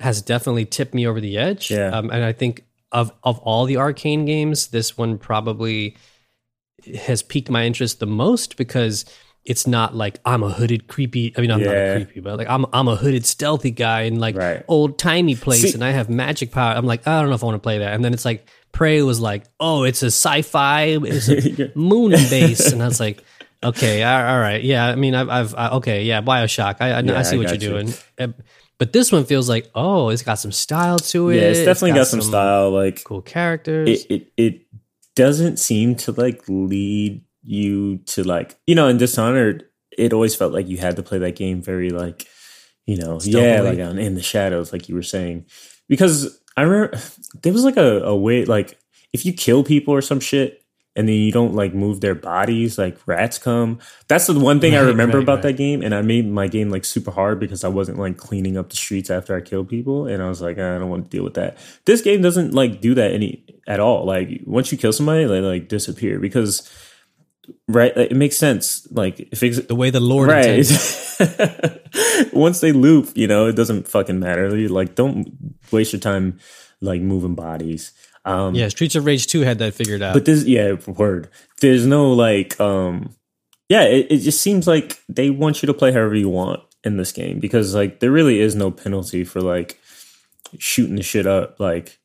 [0.00, 1.70] has definitely tipped me over the edge.
[1.70, 1.88] Yeah.
[1.88, 5.96] Um, and I think of of all the Arkane games, this one probably
[7.04, 9.04] has piqued my interest the most because
[9.44, 11.32] it's not like I'm a hooded creepy.
[11.36, 11.92] I mean, I'm not Yeah.
[11.94, 14.62] a creepy, but like I'm I'm a hooded stealthy guy in like Right.
[14.68, 16.74] old timey place, See- and I have magic power.
[16.76, 17.94] I'm like, I don't know if I want to play that.
[17.94, 22.70] And then it's like Prey was like, oh, it's a sci-fi, it's a moon base,
[22.70, 23.24] and I was like,
[23.62, 24.86] okay, all right, yeah.
[24.86, 26.76] I mean, I've, I've I, okay, yeah, Bioshock.
[26.80, 27.82] I I, Yeah, I see what you're you.
[27.84, 27.94] doing.
[28.18, 28.28] Uh,
[28.78, 31.36] But this one feels like, oh, it's got some style to it.
[31.36, 32.70] Yeah, it's definitely got, some, style.
[32.70, 33.88] Like cool characters.
[33.88, 34.66] it, it it
[35.16, 39.64] doesn't seem to like lead you to like you know in Dishonored.
[39.96, 42.26] It always felt like you had to play that game very like
[42.86, 43.76] you know yeah Stealthily.
[43.76, 45.46] like on, in the shadows like you were saying
[45.88, 46.96] because I remember
[47.42, 48.78] there was like a, a way like
[49.12, 50.62] if you kill people or some shit
[50.98, 53.78] and then you don't like move their bodies like rats come.
[54.08, 55.42] That's the one thing i remember right, about right.
[55.42, 58.56] that game and i made my game like super hard because i wasn't like cleaning
[58.56, 61.04] up the streets after i killed people and i was like ah, i don't want
[61.04, 61.56] to deal with that.
[61.84, 64.04] This game doesn't like do that any at all.
[64.04, 66.68] Like once you kill somebody they like disappear because
[67.68, 68.88] right like, it makes sense.
[68.90, 70.66] Like if it's the way the Lord right.
[72.32, 74.50] once they loop you know it doesn't fucking matter.
[74.68, 75.28] Like don't
[75.70, 76.40] waste your time
[76.80, 77.92] like moving bodies
[78.28, 80.14] um Yeah, Streets of Rage 2 had that figured out.
[80.14, 81.28] but this yeah word
[81.60, 83.14] there's no like um
[83.68, 86.96] yeah it, it just seems like they want you to play however you want in
[86.96, 89.78] this game because like there really is no penalty for like
[90.58, 91.98] shooting the shit up like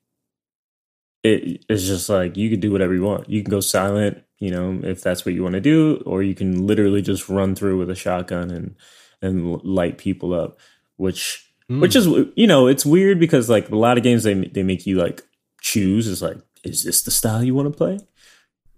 [1.23, 4.51] it is just like you can do whatever you want you can go silent you
[4.51, 7.77] know if that's what you want to do or you can literally just run through
[7.77, 8.75] with a shotgun and
[9.21, 10.59] and light people up
[10.97, 11.79] which Mm.
[11.79, 14.85] which is you know it's weird because like a lot of games they they make
[14.85, 15.23] you like
[15.63, 17.97] choose is like is this the style you want to play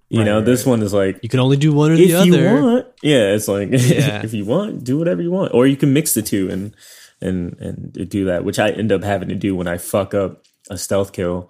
[0.10, 2.08] you Right, know right, this one is like you can only do one or if
[2.08, 2.28] the other.
[2.58, 4.21] you want yeah it's like Yeah.
[4.24, 6.76] if you want do whatever you want or you can mix the two and
[7.21, 10.43] and and do that which i end up having to do when i fuck up
[10.69, 11.50] a stealth kill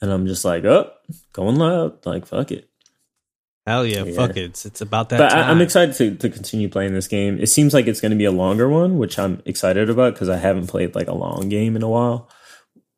[0.00, 0.90] and i'm just like oh
[1.34, 2.66] going loud like fuck it
[3.66, 4.16] Hell yeah, Yeah.
[4.16, 4.44] fuck it.
[4.44, 5.50] It's, it's about that but I, time.
[5.50, 7.38] I'm excited to, to continue playing this game.
[7.38, 10.30] It seems like it's going to be a longer one, which I'm excited about because
[10.30, 12.28] I haven't played like a long game in a while.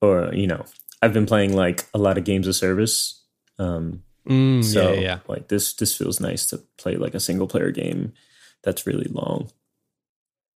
[0.01, 0.65] Or you know,
[1.03, 3.21] I've been playing like a lot of games of service.
[3.59, 5.19] Um, Mm, so yeah, yeah.
[5.27, 8.13] like this, this feels nice to play like a single player game
[8.63, 9.51] that's really long.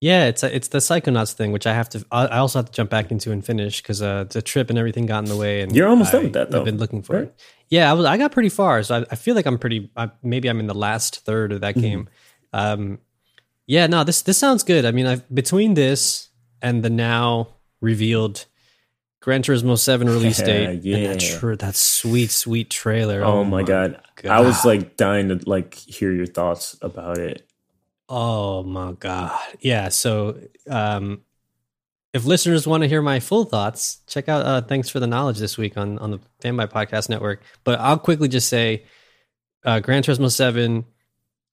[0.01, 2.07] Yeah, it's a, it's the Psychonauts thing, which I have to.
[2.13, 5.07] I also have to jump back into and finish because uh, the trip and everything
[5.07, 5.63] got in the way.
[5.63, 7.23] And You're almost I, done with that, though, I've been looking for right?
[7.25, 7.41] it.
[7.71, 8.05] Yeah, I was.
[8.05, 9.91] I got pretty far, so I, I feel like I'm pretty.
[9.97, 11.81] I, maybe I'm in the last third of that Mm-hmm.
[11.83, 12.09] game.
[12.53, 12.99] Um,
[13.67, 14.85] yeah, no, this this sounds good.
[14.85, 16.29] I mean, I've between this
[16.63, 18.45] and the now revealed
[19.27, 21.09] Gran Turismo Seven release date, and Yeah.
[21.09, 23.25] that, tr- that sweet sweet trailer.
[23.25, 24.01] Oh, my god.
[24.23, 27.45] I was like dying to like hear your thoughts about it.
[28.09, 29.37] Oh my god.
[29.59, 30.39] Yeah, so
[30.71, 31.23] um
[32.15, 35.39] if listeners want to hear my full thoughts, check out uh thanks for the knowledge
[35.39, 37.43] this week on on the Fanbyte Podcast Network.
[37.65, 38.85] But I'll quickly just say
[39.65, 40.85] uh Gran Turismo 7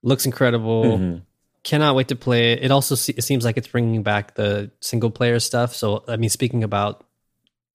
[0.03, 0.83] looks incredible.
[0.99, 1.21] Mhm.
[1.63, 2.63] Cannot wait to play it.
[2.65, 5.73] It also se- it seems like it's bringing back the single player stuff.
[5.73, 7.02] So I mean speaking about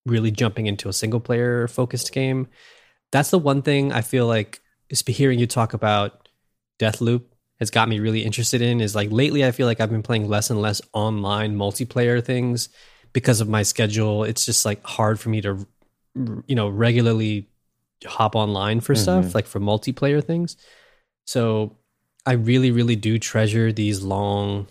[0.09, 2.49] really jumping into a single player focused game,
[3.13, 6.29] that's the one thing I feel like is hearing you talk about
[6.79, 7.23] Deathloop
[7.59, 10.29] has got me really interested in is like lately I feel like I've been playing
[10.29, 12.69] less and less online multiplayer things
[13.13, 14.25] because of my schedule.
[14.25, 15.67] It's just like hard for me to
[16.47, 17.49] you know regularly
[18.05, 20.57] hop online for stuff like for multiplayer things.
[21.27, 21.77] So
[22.25, 24.69] I really really do treasure these long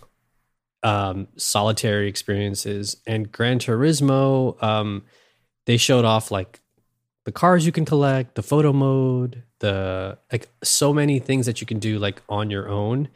[0.83, 2.97] um, solitary experiences.
[3.05, 5.03] And Gran Turismo, um,
[5.67, 6.59] they showed off like
[7.25, 11.67] the cars you can collect, the photo mode, the like so many things that you
[11.67, 13.09] can do like on your own.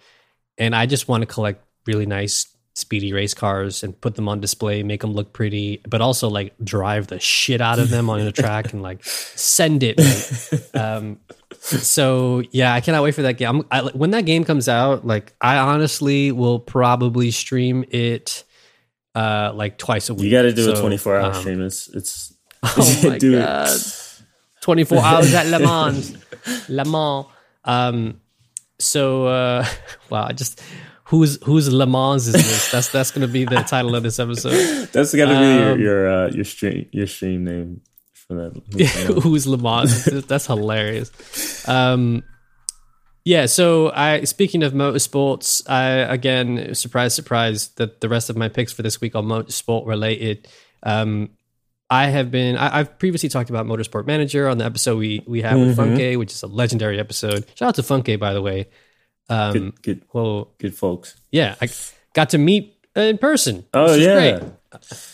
[0.58, 4.41] And I just want to collect really nice speedy race cars and put them on
[4.41, 8.24] display, make them look pretty, but also like drive the shit out of them on
[8.26, 9.97] the track and like send it.
[10.76, 11.18] um,
[11.62, 13.66] so yeah, I cannot wait for that game.
[13.72, 18.43] I, when that game comes out, like I honestly will probably stream it
[19.14, 20.26] uh like twice a week.
[20.26, 21.62] You got to do so, a 24 hour um, stream.
[21.62, 22.30] It's it's
[22.78, 23.70] oh my god.
[23.70, 24.22] It.
[24.62, 26.18] 24 hours at Le Mans.
[26.70, 27.26] Le Mans.
[27.64, 28.22] Um
[28.80, 29.66] so uh
[30.09, 30.62] wow, I just
[31.12, 32.72] who's who's Le Mans is this?
[32.72, 34.88] That's that's going to be the title of this episode.
[34.93, 37.82] That's got to be your um, your uh, your stream your stream name
[38.14, 38.62] for that.
[38.70, 38.88] Yeah,
[39.20, 40.05] who's Le Mans?
[40.05, 41.68] that's hilarious.
[41.68, 42.24] Um,
[43.26, 43.45] yeah.
[43.45, 48.72] So I speaking of motorsports, I again surprise surprise that the rest of my picks
[48.72, 50.47] for this week are motorsport related.
[50.84, 51.32] Um,
[51.92, 52.56] I have been.
[52.56, 55.68] I, have previously talked about Motorsport Manager on the episode we we had mm-hmm.
[55.68, 57.46] with Funke, which is a legendary episode.
[57.56, 58.70] Shout out to Funke, by the way.
[59.28, 61.18] Um, good, good, well, good folks.
[61.32, 61.68] Yeah, I
[62.14, 63.66] got to meet in person.
[63.74, 64.52] Oh yeah, great.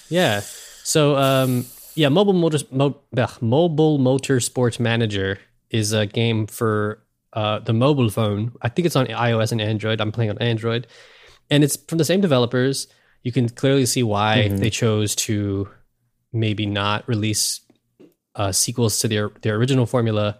[0.10, 0.42] yeah.
[0.84, 1.66] So um,
[1.96, 3.02] yeah, mobile motor mo,
[3.42, 5.40] mobile motorsports manager
[5.72, 7.02] is a game for
[7.34, 8.52] uh, the mobile phone.
[8.62, 10.00] I think it's on iOS and Android.
[10.00, 10.86] I'm playing on Android,
[11.50, 12.88] and it's from the same developers.
[13.24, 14.58] You can clearly see why mm-hmm.
[14.58, 15.70] they chose to
[16.40, 17.62] maybe not release
[18.36, 20.40] uh, sequels to their their original formula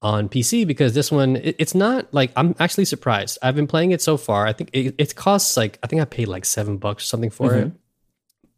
[0.00, 3.38] on PC because this one it, it's not like I'm actually surprised.
[3.42, 4.46] I've been playing it so far.
[4.46, 7.30] I think it, it costs like I think I paid like seven bucks or something
[7.30, 7.68] for mm-hmm.
[7.68, 7.72] it,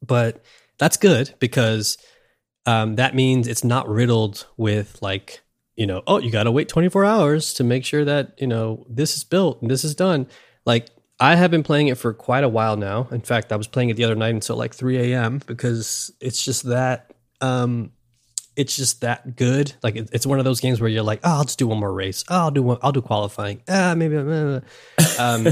[0.04, 0.44] but
[0.78, 1.98] that's good because
[2.66, 5.40] um, that means it's not riddled with like
[5.76, 8.84] you know oh you got to wait 24 hours to make sure that you know
[8.90, 10.26] this is built and this is done.
[10.64, 10.88] Like
[11.18, 13.08] I have been playing it for quite a while now.
[13.10, 15.40] In fact, I was playing it the other night until like 3 a.m.
[15.46, 17.92] because it's just that um,
[18.56, 19.72] it's just that good.
[19.82, 21.78] Like it, it's one of those games where you're like, oh, I'll just do one
[21.78, 22.24] more race.
[22.28, 22.78] Oh, I'll do one.
[22.82, 23.62] I'll do qualifying.
[23.68, 24.16] Ah, maybe.
[24.16, 24.60] Uh,
[25.18, 25.46] um,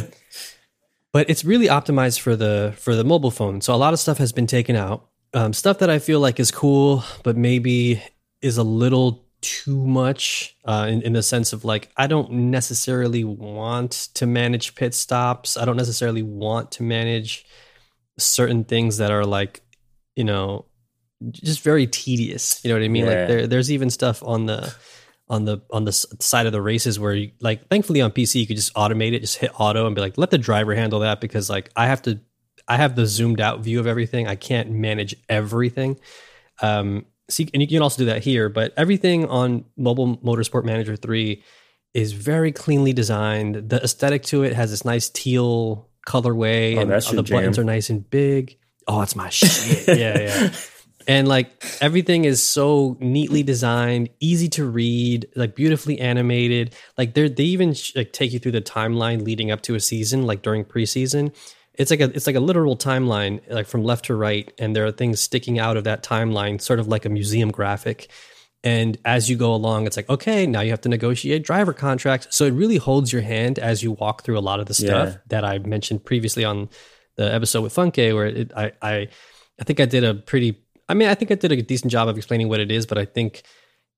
[1.13, 3.61] but it's really optimized for the for the mobile phone.
[3.61, 5.09] So a lot of stuff has been taken out.
[5.33, 8.03] Um, stuff that I feel like is cool, but maybe
[8.41, 13.23] is a little too much uh, in, in the sense of like I don't necessarily
[13.23, 15.57] want to manage pit stops.
[15.57, 17.45] I don't necessarily want to manage
[18.19, 19.61] certain things that are like
[20.17, 20.65] you know
[21.31, 22.61] just very tedious.
[22.65, 23.05] You know what I mean?
[23.05, 23.11] Yeah.
[23.11, 24.75] Like there, there's even stuff on the
[25.29, 28.47] on the on the side of the races where you like thankfully on PC you
[28.47, 31.21] could just automate it, just hit auto and be like, let the driver handle that
[31.21, 32.21] because like I have to
[32.67, 34.27] I have the zoomed out view of everything.
[34.27, 35.99] I can't manage everything.
[36.63, 40.97] Um see and you can also do that here, but everything on mobile motorsport manager
[40.97, 41.43] 3
[41.95, 43.69] is very cleanly designed.
[43.69, 47.39] The aesthetic to it has this nice teal colorway oh, and the jam.
[47.39, 48.57] buttons are nice and big.
[48.87, 49.99] Oh, it's my shit.
[49.99, 50.51] yeah, yeah.
[51.09, 51.51] and like
[51.81, 57.75] everything is so neatly designed easy to read like beautifully animated like they they even
[57.95, 61.35] like take you through the timeline leading up to a season like during preseason
[61.77, 64.87] it's like a it's like a literal timeline like from left to right and there
[64.87, 68.09] are things sticking out of that timeline sort of like a museum graphic
[68.63, 72.27] and as you go along it's like okay now you have to negotiate driver contracts
[72.31, 75.09] so it really holds your hand as you walk through a lot of the stuff
[75.09, 75.17] yeah.
[75.29, 76.69] that i mentioned previously on
[77.17, 79.09] the episode with funke where it, i i
[79.61, 82.09] i think i did a pretty I mean, I think I did a decent job
[82.09, 83.43] of explaining what it is, but I think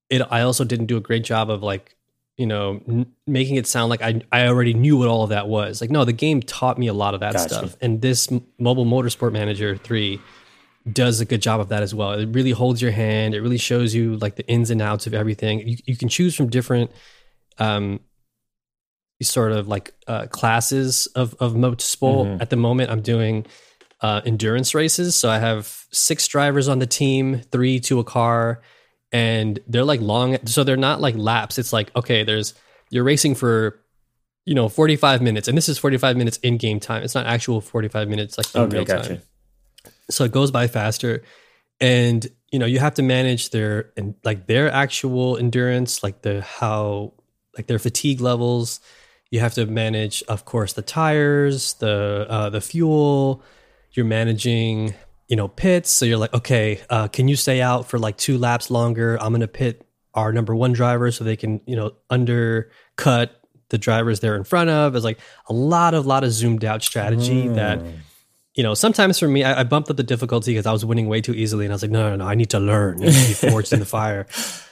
[0.09, 0.21] it.
[0.29, 1.95] I also didn't do a great job of like,
[2.37, 5.47] you know, n- making it sound like I I already knew what all of that
[5.47, 5.81] was.
[5.81, 7.49] Like, no, the game taught me a lot of that gotcha.
[7.49, 10.21] stuff, and this M- Mobile Motorsport Manager three
[10.91, 12.13] does a good job of that as well.
[12.13, 13.33] It really holds your hand.
[13.33, 15.67] It really shows you like the ins and outs of everything.
[15.67, 16.91] You you can choose from different
[17.57, 17.99] um
[19.21, 22.25] sort of like uh, classes of of motorsport.
[22.25, 22.41] Mm-hmm.
[22.41, 23.45] At the moment, I'm doing
[24.01, 25.15] uh, endurance races.
[25.15, 28.61] So I have six drivers on the team, three to a car,
[29.11, 30.37] and they're like long.
[30.45, 31.57] So they're not like laps.
[31.57, 32.53] It's like okay, there's
[32.89, 33.79] you're racing for
[34.45, 37.03] you know 45 minutes, and this is 45 minutes in game time.
[37.03, 39.09] It's not actual 45 minutes like in okay, real gotcha.
[39.09, 39.21] time.
[40.09, 41.23] So it goes by faster,
[41.79, 46.41] and you know you have to manage their and like their actual endurance, like the
[46.41, 47.13] how
[47.55, 48.79] like their fatigue levels.
[49.29, 53.43] You have to manage, of course, the tires, the uh, the fuel,
[53.91, 54.93] you're managing
[55.27, 55.89] you know pits.
[55.89, 59.17] So you're like okay uh, can you stay out for like two laps longer?
[59.21, 64.19] I'm gonna pit our number one driver so they can you know undercut the drivers
[64.19, 64.95] they're in front of.
[64.95, 67.55] It's like a lot of lot of zoomed out strategy mm.
[67.55, 67.81] that
[68.55, 71.07] you know sometimes for me I, I bumped up the difficulty because i was winning
[71.07, 73.03] way too easily and i was like no no no i need to learn.
[73.03, 74.25] And be forged in the fire.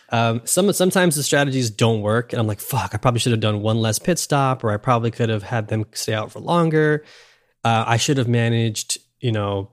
[0.09, 3.41] Um, some sometimes the strategies don't work and i'm like fuck i probably should have
[3.41, 6.39] done one less pit stop or i probably could have had them stay out for
[6.39, 7.03] longer.
[7.63, 9.71] Uh, I should have managed, you know,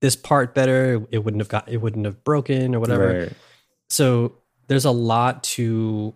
[0.00, 1.06] this part better.
[1.10, 3.20] It wouldn't have got, it wouldn't have broken or whatever.
[3.20, 3.32] Right.
[3.90, 4.38] So
[4.68, 6.14] there's a lot to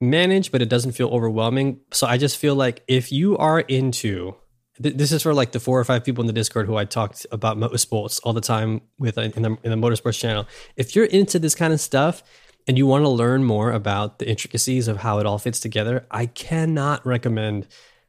[0.00, 1.80] manage, but it doesn't feel overwhelming.
[1.92, 4.34] So I just feel like if you are into,
[4.82, 6.84] th- this is for like the four or five people in the Discord who I
[6.84, 10.46] talked about motorsports all the time with uh, in the, in the motorsports channel.
[10.76, 12.22] If you're into this kind of stuff
[12.66, 16.06] and you want to learn more about the intricacies of how it all fits together,
[16.10, 17.66] I cannot recommend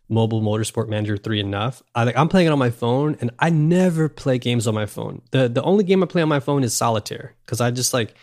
[0.09, 1.81] Mobile Motorsport Manager 3 enough.
[1.95, 4.85] I like I'm playing it on my phone and I never play games on my
[4.85, 5.21] phone.
[5.31, 8.13] The the only game I play on my phone is solitaire cuz I just like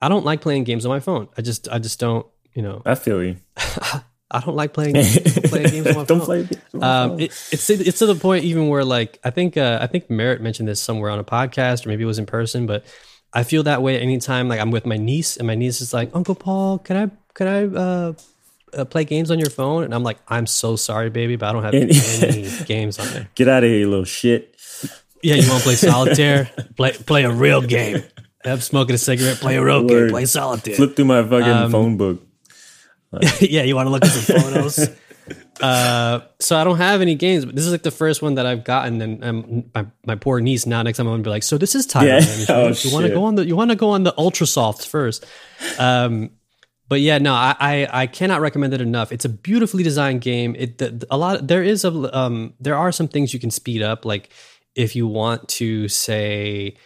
[0.00, 1.28] I don't like playing games on my phone.
[1.38, 2.82] I just I just don't, you know.
[2.84, 3.36] I feel you.
[4.34, 6.26] I don't like playing playing games on my Don't phone.
[6.26, 7.20] play games on my Um, phone.
[7.20, 10.40] it, it's it's to the point even where like I think uh, I think Merritt
[10.40, 12.84] mentioned this somewhere on a podcast or maybe it was in person, but
[13.34, 16.10] I feel that way anytime like I'm with my niece and my niece is like,
[16.14, 18.12] Uncle Paul, can I can I uh,
[18.76, 19.84] uh, play games on your phone?
[19.84, 23.28] And I'm like, I'm so sorry, baby, but I don't have any games on there.
[23.34, 24.56] Get out of here, you little shit.
[25.22, 26.50] Yeah, you want to play solitaire?
[26.76, 28.02] play play a real game.
[28.44, 29.36] I'm smoking a cigarette.
[29.36, 30.08] Play a real game.
[30.08, 30.74] Play solitaire.
[30.74, 32.20] Flip through my fucking Um, phone book.
[33.40, 34.88] yeah, you want to look at some photos.
[35.60, 38.46] uh, so I don't have any games, but this is like the first one that
[38.46, 41.42] I've gotten, and um, my my poor niece now next time I'm gonna be like,
[41.44, 42.46] so this is title Yeah.
[42.48, 44.84] Oh, you want to go on the you want to go on the ultra softs
[44.86, 45.24] first.
[45.78, 46.30] Um,
[46.88, 49.12] but yeah, no, I, I I cannot recommend it enough.
[49.12, 50.54] It's a beautifully designed game.
[50.58, 53.82] It the, a lot there is a um there are some things you can speed
[53.82, 54.30] up, like
[54.74, 56.76] if you want to say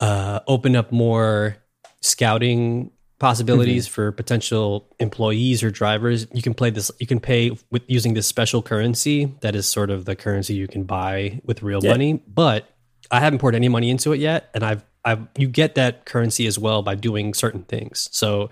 [0.00, 1.56] uh open up more
[2.00, 7.82] scouting possibilities for potential employees or drivers you can play this you can pay with
[7.86, 11.78] using this special currency that is sort of the currency you can buy with real
[11.82, 11.92] Yeah.
[11.92, 12.68] money but
[13.10, 16.46] i haven't poured any money into it yet and i've i've you get that currency
[16.46, 18.50] as well by doing certain things so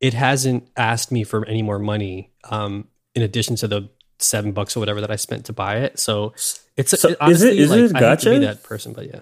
[0.00, 3.88] it hasn't asked me for any more money um in addition to the
[4.18, 6.32] seven bucks or whatever that i spent to buy it so
[6.76, 8.92] it's So it, is honestly, it- is like, it I hate to be that person
[8.92, 9.20] but yeah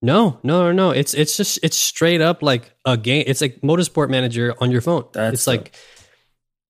[0.00, 0.90] no, no, no, no.
[0.92, 3.24] It's it's just it's straight up like a game.
[3.26, 5.04] It's like Motorsport Manager on your phone.
[5.12, 5.74] That's it's like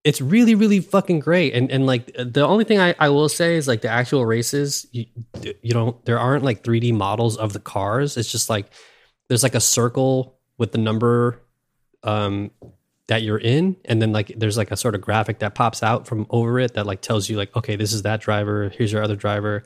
[0.02, 1.52] it's really really fucking great.
[1.52, 4.86] And and like the only thing I, I will say is like the actual races.
[4.92, 5.04] You
[5.42, 8.16] you don't there aren't like 3D models of the cars.
[8.16, 8.72] It's just like
[9.28, 11.42] there's like a circle with the number
[12.04, 12.50] um
[13.08, 16.06] that you're in and then like there's like a sort of graphic that pops out
[16.06, 19.02] from over it that like tells you like okay this is that driver here's your
[19.02, 19.64] other driver.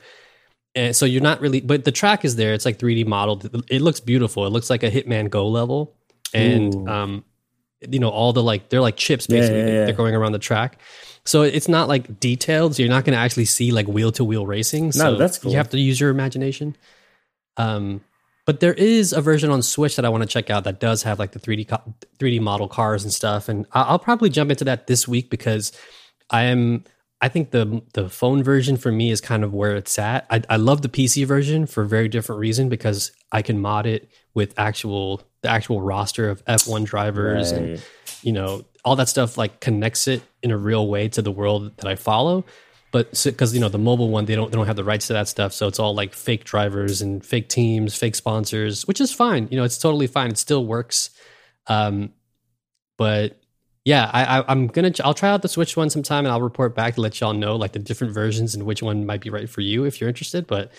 [0.75, 2.53] And so you're not really but the track is there.
[2.53, 3.47] It's like 3d modeled.
[3.69, 4.47] It looks beautiful.
[4.47, 5.93] It looks like a hitman go level.
[6.33, 6.87] And Ooh.
[6.87, 7.25] um
[7.81, 9.59] you know all the like they're like chips basically.
[9.59, 9.85] yeah, yeah.
[9.85, 10.79] they're going around the track.
[11.25, 14.25] So it's not like detailed so you're not going to actually see like wheel to
[14.25, 15.51] wheel racing so that's cool.
[15.51, 16.77] you have to use your imagination.
[17.57, 18.01] Um
[18.45, 21.03] but there is a version on Switch that I want to check out that does
[21.03, 24.51] have like the 3D co- 3D model cars and stuff, and I- I'll probably jump
[24.51, 25.71] into that this week because
[26.29, 26.83] I am.
[27.21, 30.25] I think the the phone version for me is kind of where it's at.
[30.29, 33.85] I, I love the PC version for a very different reason because I can mod
[33.85, 37.81] it with actual the actual roster of F1 drivers and
[38.23, 41.77] you know all that stuff like connects it in a real way to the world
[41.77, 42.43] that I follow.
[42.93, 45.13] But because you know the mobile one, they don't they don't have the rights to
[45.13, 49.11] that stuff, so it's all like fake drivers and fake teams, fake sponsors, which is
[49.11, 49.47] fine.
[49.49, 50.29] You know, it's totally fine.
[50.29, 51.09] It still works.
[51.65, 52.13] Um,
[52.99, 53.41] but
[53.83, 56.75] yeah, I, I I'm gonna I'll try out the Switch one sometime, and I'll report
[56.75, 59.49] back to let y'all know like the different versions and which one might be right
[59.49, 60.45] for you if you're interested.
[60.45, 60.71] But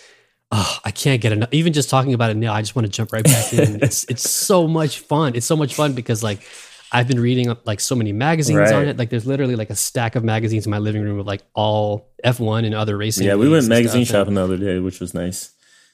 [0.53, 1.49] oh, I can't get enough.
[1.51, 3.83] Even just talking about it now, I just want to jump right back in.
[3.83, 5.35] It's it's so much fun.
[5.35, 6.43] It's so much fun because like
[6.95, 8.97] I've been reading like so many magazines on it.
[8.97, 12.09] Like there's literally like a stack of magazines in my living room with like all
[12.25, 13.27] F1 and other racing.
[13.27, 15.51] Yeah, we went magazine shopping the other day, which was nice.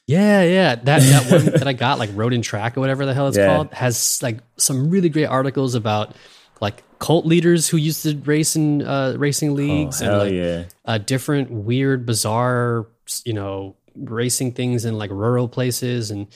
[0.06, 0.74] yeah, yeah.
[0.74, 3.36] That that one that I got, like Road and Track or whatever the hell it's
[3.38, 3.46] Yeah.
[3.46, 6.14] called, has like some really great articles about
[6.60, 10.64] like cult leaders who used to race in uh, racing Oh, leagues and like yeah.
[10.84, 12.86] uh, different weird, bizarre,
[13.24, 16.26] you know, racing things in like rural places and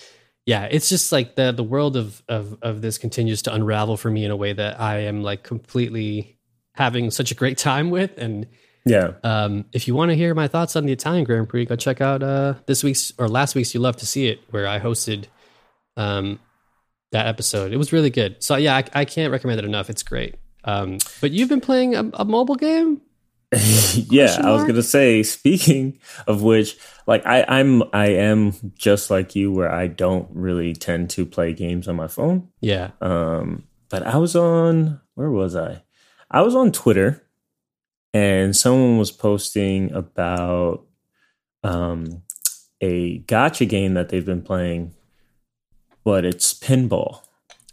[0.46, 4.10] yeah, it's just like the the world of of of this continues to unravel for
[4.10, 6.38] me in a way that I am like completely
[6.74, 8.46] having such a great time with and
[8.84, 9.12] Yeah.
[9.22, 12.00] um, if you want to hear my thoughts on the Italian Grand Prix, go check
[12.00, 13.72] out uh, this week's or last week's.
[13.74, 15.26] You love to see it, where I hosted
[15.96, 16.38] um,
[17.12, 17.72] that episode.
[17.72, 18.42] It was really good.
[18.42, 19.88] So yeah, I, I can't recommend it enough.
[19.88, 20.34] It's great.
[20.64, 23.00] Um, but you've been playing a, a mobile game.
[24.10, 25.22] yeah, I was gonna say.
[25.22, 26.76] Speaking of which,
[27.06, 31.52] like I, I'm, I am just like you, where I don't really tend to play
[31.52, 32.48] games on my phone.
[32.60, 32.90] Yeah.
[33.00, 35.82] Um, but I was on where was I?
[36.30, 37.22] I was on Twitter,
[38.12, 40.84] and someone was posting about
[41.62, 42.22] um
[42.80, 44.94] a gacha game that they've been playing,
[46.04, 47.20] but it's pinball.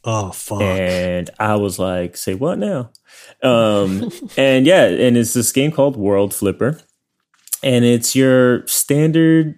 [0.03, 0.61] Oh fuck.
[0.61, 2.91] And I was like, say what now?
[3.43, 6.79] Um, and yeah, and it's this game called World Flipper.
[7.63, 9.57] And it's your standard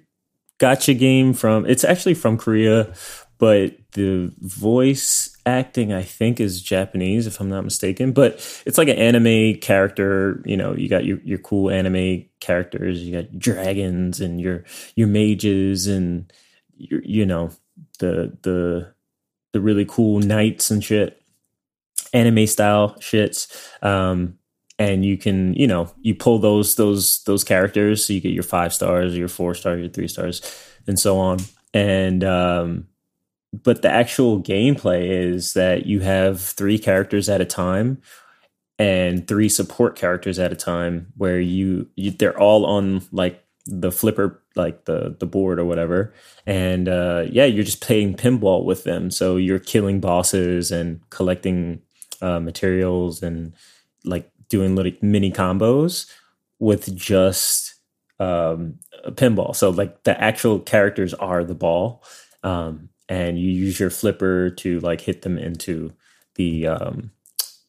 [0.60, 1.66] gacha game from.
[1.66, 2.94] It's actually from Korea,
[3.38, 8.12] but the voice acting I think is Japanese if I'm not mistaken.
[8.12, 8.34] But
[8.66, 10.42] it's like an anime character.
[10.46, 13.02] You know, you got your your cool anime characters.
[13.04, 14.64] You got dragons and your
[14.96, 16.32] your mages and
[16.76, 17.52] your you know
[18.00, 18.94] the the
[19.54, 21.22] the really cool knights and shit,
[22.14, 23.52] anime style shits.
[23.84, 24.38] Um,
[24.80, 28.44] and you can you know you pull those those those characters so you get your
[28.44, 30.42] five stars your four stars your three stars
[30.88, 31.38] and so on
[31.76, 32.88] and um
[33.62, 38.02] but the actual gameplay is that you have three characters at a time
[38.80, 43.92] and three support characters at a time where you, you they're all on like the
[43.92, 46.14] flipper like the the board or whatever
[46.46, 51.82] and uh yeah you're just playing pinball with them so you're killing bosses and collecting
[52.22, 53.54] uh materials and
[54.06, 56.10] like doing little mini combos
[56.60, 57.76] with just
[58.20, 62.04] um a pinball so like the actual characters are the ball
[62.44, 65.92] um and you use your flipper to like hit them into
[66.36, 67.12] the um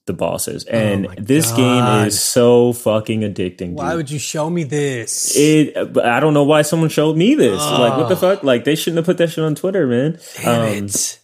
[0.07, 0.67] the bosses.
[0.71, 1.57] Oh And my this God.
[1.57, 3.73] game is so fucking addicting.
[3.73, 3.97] Why dude.
[3.97, 5.35] would you show me this?
[5.35, 5.75] it?
[5.97, 7.59] I don't know why someone showed me this.
[7.59, 8.19] Like, what the Oh.
[8.19, 8.43] fuck?
[8.43, 10.19] Like, they shouldn't have put that shit on Twitter, man.
[10.37, 11.21] Damn um, it.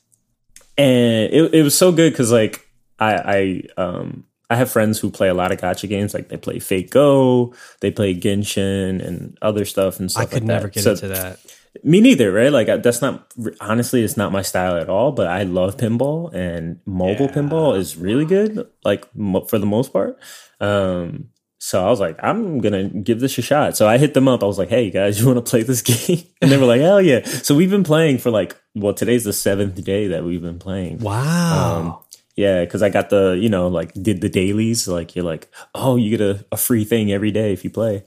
[0.78, 2.69] and it, it was so good because like
[3.01, 6.12] I I um I have friends who play a lot of gacha games.
[6.12, 10.22] Like they play Fate Go, they play Genshin and other stuff and stuff.
[10.22, 10.74] I could like never that.
[10.74, 11.38] get So- into that.
[11.84, 12.53] Me neither, right?
[12.53, 15.12] Like that's not honestly, it's not my style at all.
[15.12, 17.32] But I love pinball, and mobile Yeah.
[17.32, 18.66] pinball is really good.
[18.84, 20.18] Like mo- for the most part.
[20.61, 21.28] Um,
[21.59, 23.76] so I was like, I'm gonna give this a shot.
[23.76, 24.42] So I hit them up.
[24.42, 26.24] I was like, Hey guys, you want to play this game?
[26.42, 27.24] And they were like, Hell yeah!
[27.24, 30.98] So we've been playing for like, well, today's the seventh day that we've been playing.
[30.98, 31.76] Wow.
[31.76, 31.98] Um,
[32.41, 34.88] yeah, because I got the, you know, like did the dailies.
[34.88, 38.05] Like you're like, oh, you get a, a free thing every day if you play.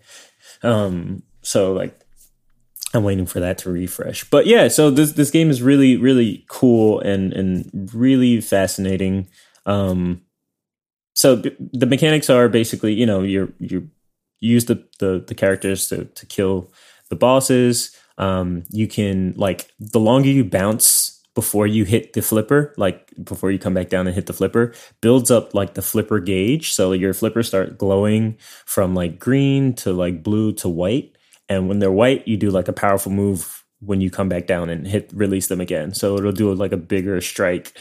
[0.64, 2.00] Um, so like
[2.94, 4.24] I'm waiting for that to refresh.
[4.30, 9.28] But yeah, so this this game is really, really cool and and really fascinating.
[9.66, 10.22] Um
[11.16, 13.90] so b- the mechanics are basically, you know, you're you
[14.40, 16.72] use the, the the characters to to kill
[17.10, 17.96] the bosses.
[18.18, 23.52] Um you can like the longer you bounce before you hit the flipper, like before
[23.52, 26.74] you come back down and hit the flipper, builds up like the flipper gauge.
[26.74, 31.18] So your flippers start glowing from like green to like blue to white.
[31.50, 34.70] And when they're white, you do like a powerful move when you come back down
[34.70, 35.94] and hit release them again.
[35.94, 37.76] So it'll do like a bigger strike.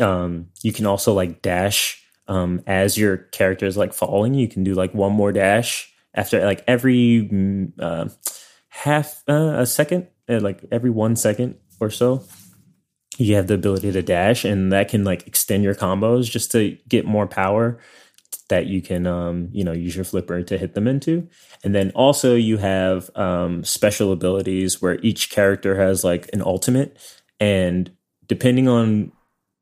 [0.00, 4.34] Um, you can also like dash um, as your character is like falling.
[4.34, 8.08] You can do like one more dash after like every mm, uh,
[8.68, 12.24] half uh, a second, uh, like every one second or so
[13.18, 16.76] you have the ability to dash and that can like extend your combos just to
[16.88, 17.78] get more power
[18.48, 21.28] that you can um you know use your flipper to hit them into.
[21.64, 26.98] And then also you have um special abilities where each character has like an ultimate
[27.40, 27.90] and
[28.26, 29.12] depending on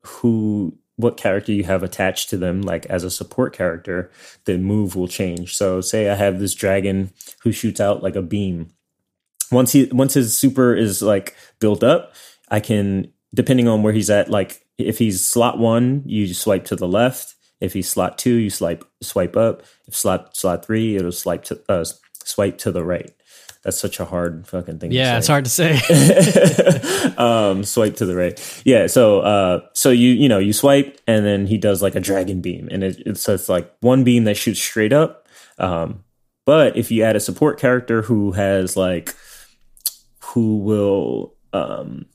[0.03, 4.11] who what character you have attached to them like as a support character
[4.45, 5.55] the move will change.
[5.55, 7.11] So say i have this dragon
[7.43, 8.71] who shoots out like a beam.
[9.51, 12.13] Once he once his super is like built up
[12.49, 16.75] i can depending on where he's at like if he's slot one you swipe to
[16.75, 21.11] the left if he's slot two you swipe swipe up if slot slot three it'll
[21.11, 21.85] swipe to uh,
[22.23, 23.11] swipe to the right
[23.63, 25.73] that's such a hard fucking thing Yeah, it's hard to say.
[27.17, 28.61] um, swipe to the right.
[28.65, 28.87] Yeah.
[28.87, 32.41] So, uh, so you, you know, you swipe and then he does like a dragon
[32.41, 35.27] beam and it, it's, it's like one beam that shoots straight up.
[35.59, 36.03] Um,
[36.45, 39.13] but if you add a support character who has like,
[40.19, 42.07] who will, um,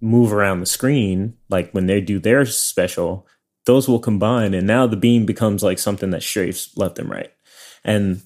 [0.00, 3.26] move around the screen, like when they do their special,
[3.66, 7.32] those will combine and now the beam becomes like something that strafes left and right.
[7.84, 8.22] And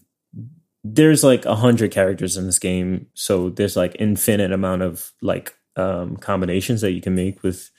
[0.84, 5.54] there's like a hundred characters in this game, so there's like infinite amount of like
[5.76, 7.70] um, combinations that you can make with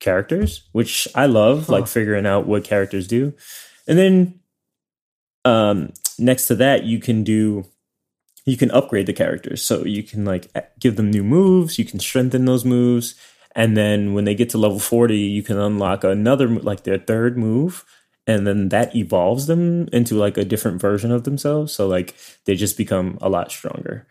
[0.00, 1.72] characters, which I love, Huh.
[1.72, 3.34] like figuring out what characters do.
[3.88, 4.40] And then
[5.44, 7.64] um, next to that, you can do
[8.44, 10.48] you can upgrade the characters, so you can like
[10.80, 13.14] give them new moves, you can strengthen those moves,
[13.54, 17.36] and then when they get to level forty, you can unlock another like their third
[17.38, 17.84] move.
[18.24, 21.72] And then that evolves them into like a different version of themselves.
[21.72, 24.06] So like they just become a lot stronger.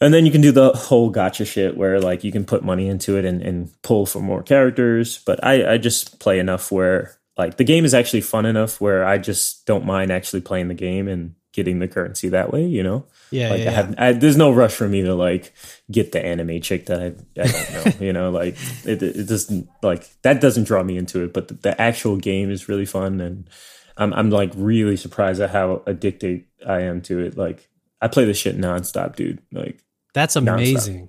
[0.00, 2.86] And then you can do the whole gacha shit where like you can put money
[2.86, 5.18] into it and, and pull for more characters.
[5.26, 9.04] But I, I just play enough where like the game is actually fun enough where
[9.04, 12.82] I just don't mind actually playing the game and getting the currency that way, you
[12.82, 13.04] know?
[13.30, 15.52] Yeah, like yeah, I have I, there's no rush for me to like
[15.90, 17.06] get the anime chick that I,
[17.40, 21.24] I don't know, you know, like it, it doesn't like that doesn't draw me into
[21.24, 23.50] it, but the, the actual game is really fun and
[23.96, 27.36] I'm I'm like really surprised at how addicted I am to it.
[27.36, 27.68] Like
[28.00, 29.42] I play this shit nonstop, dude.
[29.50, 29.82] Like
[30.12, 31.08] That's amazing.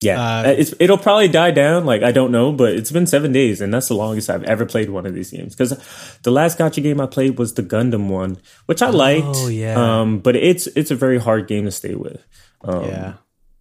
[0.00, 1.84] Yeah, Uh, it's, it'll probably die down.
[1.84, 4.64] Like I don't know, but it's been seven days, and that's the longest I've ever
[4.64, 5.56] played one of these games.
[5.56, 5.76] Because
[6.22, 9.26] the last gacha game I played was the Gundam one, which I liked.
[9.28, 9.74] Oh, yeah.
[10.00, 12.24] Um, but it's it's a very hard game to stay with.
[12.62, 13.12] Um, yeah.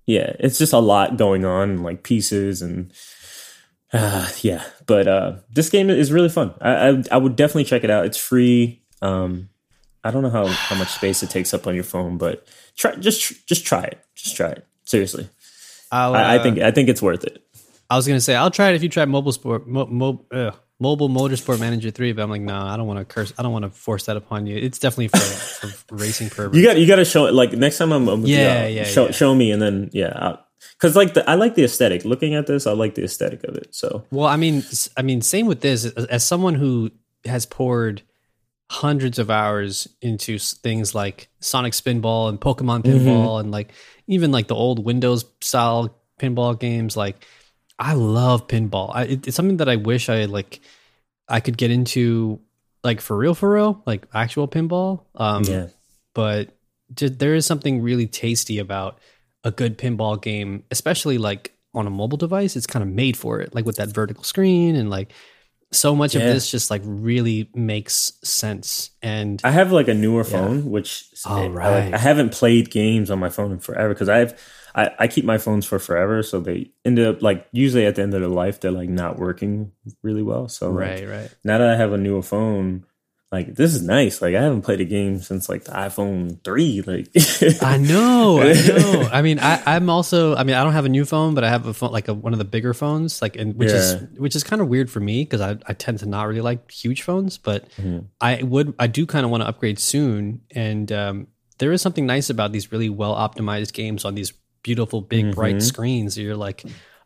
[0.05, 2.93] yeah, it's just a lot going on, like pieces and
[3.93, 4.63] uh, yeah.
[4.85, 6.53] But uh, this game is really fun.
[6.61, 8.05] I, I I would definitely check it out.
[8.05, 8.83] It's free.
[9.01, 9.49] Um,
[10.03, 12.45] I don't know how how much space it takes up on your phone, but
[12.77, 13.99] try just just try it.
[14.15, 14.65] Just try it.
[14.83, 15.29] Seriously,
[15.91, 17.43] I'll, I, I uh, think I think it's worth it.
[17.89, 20.51] I was gonna say I'll try it if you try mobile sport, mo, mo, uh,
[20.79, 23.33] mobile motorsport manager three, but I'm like, no, I don't want to curse.
[23.37, 24.57] I don't want to force that upon you.
[24.57, 26.57] It's definitely for, for racing purposes.
[26.57, 27.33] You got you got to show it.
[27.33, 29.11] Like next time I'm, I'm Yeah, uh, yeah, show yeah.
[29.11, 30.37] show me, and then yeah,
[30.73, 32.05] because like the I like the aesthetic.
[32.05, 33.73] Looking at this, I like the aesthetic of it.
[33.73, 34.63] So Well, I mean,
[34.95, 35.85] I mean, same with this.
[35.85, 36.91] As, someone who
[37.25, 38.01] has poured
[38.69, 43.07] hundreds of hours into things like Sonic Spinball and Pokemon Mm-hmm.
[43.07, 43.71] Pinball, and like
[44.07, 47.25] even like the old Windows style pinball games, like
[47.77, 48.91] I love pinball.
[48.93, 50.59] I, it, it's something that I wish I like
[51.27, 52.39] I could get into,
[52.83, 55.03] like for real, for real, like actual pinball.
[55.15, 55.67] Um, yeah,
[56.13, 56.49] but
[56.89, 58.97] there is something really tasty about
[59.43, 62.55] a good pinball game, especially like on a mobile device.
[62.55, 65.11] It's kind of made for it, like with that vertical screen and like
[65.71, 68.91] so much of this just like really makes sense.
[69.01, 73.11] And I have like a newer phone, which Oh, I, like, I haven't played games
[73.11, 74.39] on my phone in forever because I've
[74.75, 78.03] I, I keep my phones for forever, so they end up like usually at the
[78.03, 79.71] end of their life they're like not working
[80.03, 80.47] really well.
[80.47, 81.35] So like, right, right.
[81.43, 82.85] now that I have a newer phone,
[83.31, 84.21] like this is nice.
[84.21, 86.81] Like I haven't played a game since like the iPhone three.
[86.81, 87.09] Like
[87.61, 89.09] I know, I know.
[89.11, 90.35] I mean, I, I'm also.
[90.35, 92.13] I mean, I don't have a new phone, but I have a phone like a,
[92.13, 95.01] one of the bigger phones, like, and which is which is kind of weird for
[95.01, 98.05] me because I, I tend to not really like huge phones, but Mhm.
[98.21, 102.05] I would I do kind of want to upgrade soon, and um, there is something
[102.05, 104.31] nice about these really well optimized games on these
[104.63, 105.61] beautiful big bright Mhm.
[105.63, 106.17] screens.
[106.17, 106.63] You're like,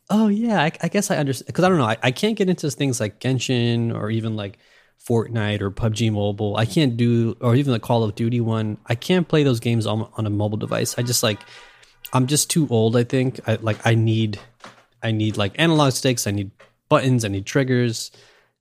[0.09, 2.47] oh yeah, I, I guess I understand because I don't know, I, I can't get
[2.49, 4.59] into things like Genshin or even like
[5.07, 6.55] Fortnite or PUBG Mobile.
[6.57, 8.77] I can't do or even the Call of Duty one.
[8.85, 10.97] I can't play those games on on a mobile device.
[10.97, 11.39] I just like
[12.13, 12.95] I'm just too old.
[12.95, 14.39] I think I like I need
[15.01, 16.27] I need like analog sticks.
[16.27, 16.51] I need
[16.89, 17.25] buttons.
[17.25, 18.11] I need triggers.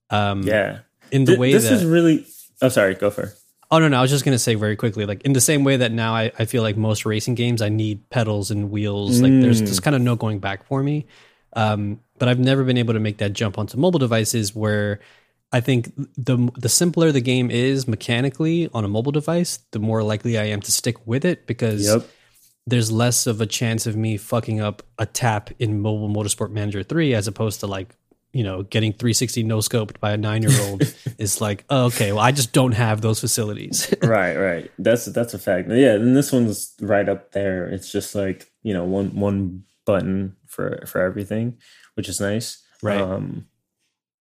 [0.08, 0.80] Um, yeah,
[1.12, 2.26] in the Th- way this that is really.
[2.62, 2.94] Oh, sorry.
[2.94, 3.22] Go for.
[3.22, 3.34] it.
[3.70, 5.76] Oh no, no, I was just gonna say very quickly, like in the same way
[5.76, 9.20] that now I, I feel like most racing games, I need pedals and wheels.
[9.20, 9.66] Like there's Mm.
[9.68, 11.06] just kind of no going back for me.
[11.52, 14.98] Um, but I've never been able to make that jump onto mobile devices where
[15.52, 20.02] I think the the simpler the game is mechanically on a mobile device, the more
[20.02, 22.08] likely I am to stick with it because Yep.
[22.66, 26.82] there's less of a chance of me fucking up a tap in Mobile Motorsport Manager
[26.84, 27.96] 3 as opposed to like,
[28.32, 30.82] you know, getting 360 no scoped by a nine year old
[31.18, 33.92] is like, oh, okay, well, I just don't have those facilities.
[34.04, 34.70] right, right.
[34.78, 35.68] That's that's a fact.
[35.68, 37.66] Yeah, and this one's right up there.
[37.66, 41.58] It's just like you know one one button for for everything,
[41.94, 42.62] which is nice.
[42.84, 43.00] Right.
[43.00, 43.46] Um,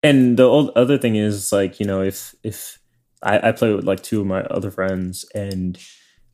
[0.02, 2.78] and the old other thing is like you know if if
[3.22, 5.78] I, I play with like two of my other friends and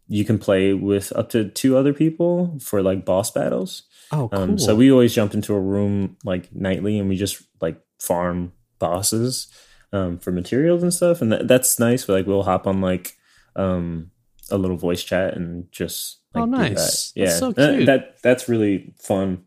[0.09, 3.83] you can play with up to two other people for like boss battles.
[4.12, 4.41] oh, cool.
[4.41, 8.53] Um, so we always jump into a room like nightly and we just like farm
[8.79, 9.49] bosses
[9.93, 12.09] um, for materials and stuff, and that, that's nice.
[12.09, 13.14] Like we'll hop on like
[13.57, 14.11] um,
[14.51, 17.11] a little voice chat and just like, Oh, nice.
[17.12, 17.21] That.
[17.21, 19.43] Yeah, That's so That- That, that's really fun.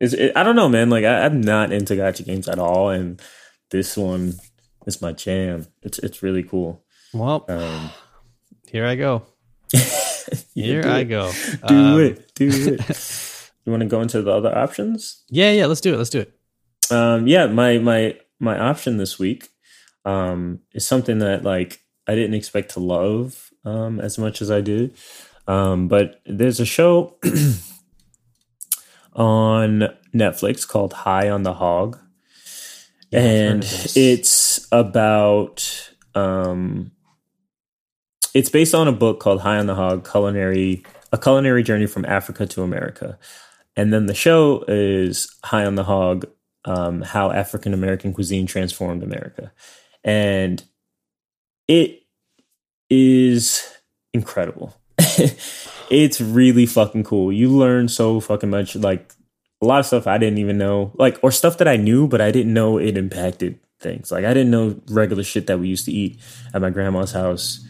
[0.00, 0.88] Is it, I don't know, man.
[0.90, 3.20] Like I, I'm not into gacha games at all, and
[3.70, 4.34] this one
[4.86, 5.66] is my jam.
[5.82, 6.82] It's it's really cool.
[7.12, 7.90] well, Um,
[8.70, 9.22] here I go.
[10.54, 11.32] Here I go.
[11.68, 12.34] Do Um, it.
[12.34, 12.80] Do it.
[13.64, 15.24] you want to go into the other options?
[15.30, 15.96] Yeah, yeah, let's do it.
[15.96, 16.32] Let's do it.
[16.90, 19.48] Um, yeah, my my my option this week
[20.04, 24.60] um, is something that like I didn't expect to love um, as much as I
[24.60, 24.94] did.
[25.46, 27.16] Um, but there's a show
[29.14, 31.98] on Netflix called High on the Hog,
[33.10, 36.92] Yeah, and it's about um,
[38.34, 42.04] it's based on a book called High on the Hog: Culinary a culinary journey from
[42.04, 43.18] Africa to America.
[43.76, 46.26] And then the show is High on the Hog:
[46.64, 49.52] um, How African American Cuisine Transformed America,
[50.04, 50.62] and
[51.66, 52.02] it
[52.90, 53.66] is
[54.12, 54.74] incredible.
[55.90, 57.32] it's really fucking cool.
[57.32, 59.14] You learn so fucking much, like
[59.60, 62.20] a lot of stuff I didn't even know, like or stuff that I knew, but
[62.20, 64.10] I didn't know it impacted things.
[64.12, 66.20] Like I didn't know regular shit that we used to eat
[66.54, 67.64] at my grandma's house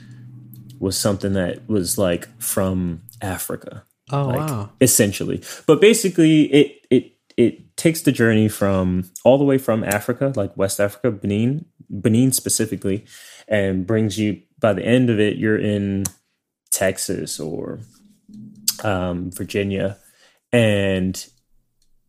[0.79, 4.71] was something that was like from Africa Oh, like, wow.
[4.81, 5.43] essentially.
[5.67, 10.57] But basically, it it it takes the journey from all the way from Africa, like
[10.57, 13.05] West Africa, Benin, Benin specifically,
[13.47, 14.43] and brings you.
[14.61, 16.05] By the end of it, you're in
[16.71, 17.79] Texas or
[18.83, 19.99] um, Virginia,
[20.53, 21.25] and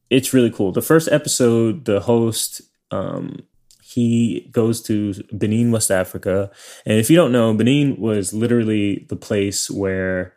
[0.10, 0.72] it's really cool.
[0.72, 3.44] The first episode, the host, um,
[3.84, 6.52] he goes to Benin, West Africa,
[6.86, 10.34] and if you don't know, Benin was literally the place where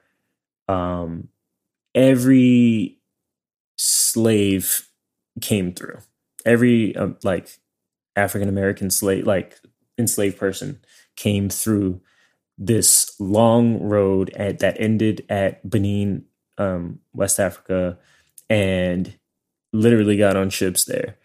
[0.68, 1.28] um,
[1.94, 2.98] every
[3.76, 4.88] slave
[5.40, 5.98] came through.
[6.44, 7.58] Every um, like
[8.16, 9.58] African American slave, like
[9.98, 10.80] enslaved person,
[11.16, 12.00] came through
[12.58, 16.24] this long road at, that ended at Benin,
[16.58, 17.98] um, West Africa,
[18.48, 19.14] and
[19.72, 21.16] literally got on ships there.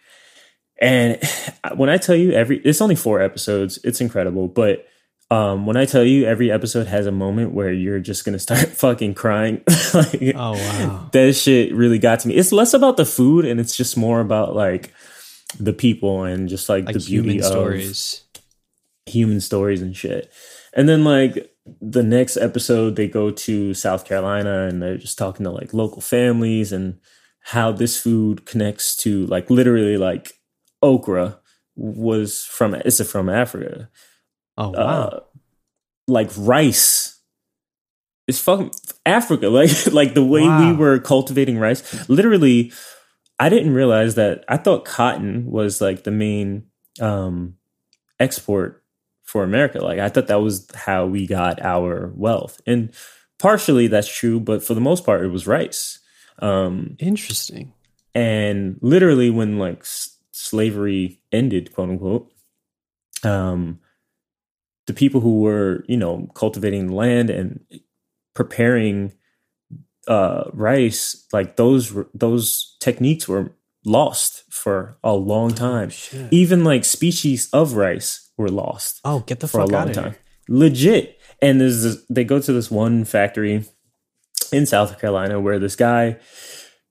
[0.82, 1.20] And
[1.76, 3.80] when I tell you every, it's only four episodes.
[3.84, 4.86] It's incredible, but
[5.30, 8.60] um, when I tell you every episode has a moment where you're just gonna start
[8.70, 9.62] fucking crying,
[9.94, 11.10] like, Oh wow.
[11.12, 12.36] that shit really got to me.
[12.36, 14.94] It's less about the food and it's just more about like
[15.60, 18.24] the people and just like, Like the beauty human of stories.
[19.06, 20.32] human stories and shit.
[20.74, 25.44] And then like the next episode they go to South Carolina and they're just talking
[25.44, 27.00] to like local families and
[27.48, 30.34] how this food connects to like literally like
[30.82, 31.40] okra
[31.76, 33.90] was from it's from Africa.
[34.58, 34.80] Oh wow.
[34.80, 35.20] Uh,
[36.08, 37.18] like rice
[38.28, 38.72] it's fucking
[39.06, 39.48] Africa.
[39.58, 42.10] Like like the way we were cultivating rice.
[42.10, 42.74] Literally,
[43.40, 44.44] I didn't realize that.
[44.48, 46.66] I thought cotton was like the main
[47.00, 47.56] um
[48.20, 48.84] export
[49.24, 49.80] for America.
[49.80, 52.60] Like I thought that was how we got our wealth.
[52.68, 52.92] And
[53.40, 56.00] partially that's true, but for the most part it was rice.
[56.40, 57.74] Um Interesting.
[58.16, 62.32] and literally when like s- slavery ended quote unquote
[63.24, 63.80] um
[64.86, 67.60] the people who were you know cultivating land and
[68.36, 69.14] preparing
[70.08, 73.52] uh rice like those those techniques were
[73.84, 76.32] lost for a long time Shit.
[76.32, 79.90] even like species of rice were lost Oh, get the for a fuck out long
[79.90, 80.12] of time.
[80.12, 80.20] here.
[80.50, 81.20] Legit.
[81.42, 83.64] And there's this, they go to this one factory
[84.52, 86.18] in South Carolina where this guy,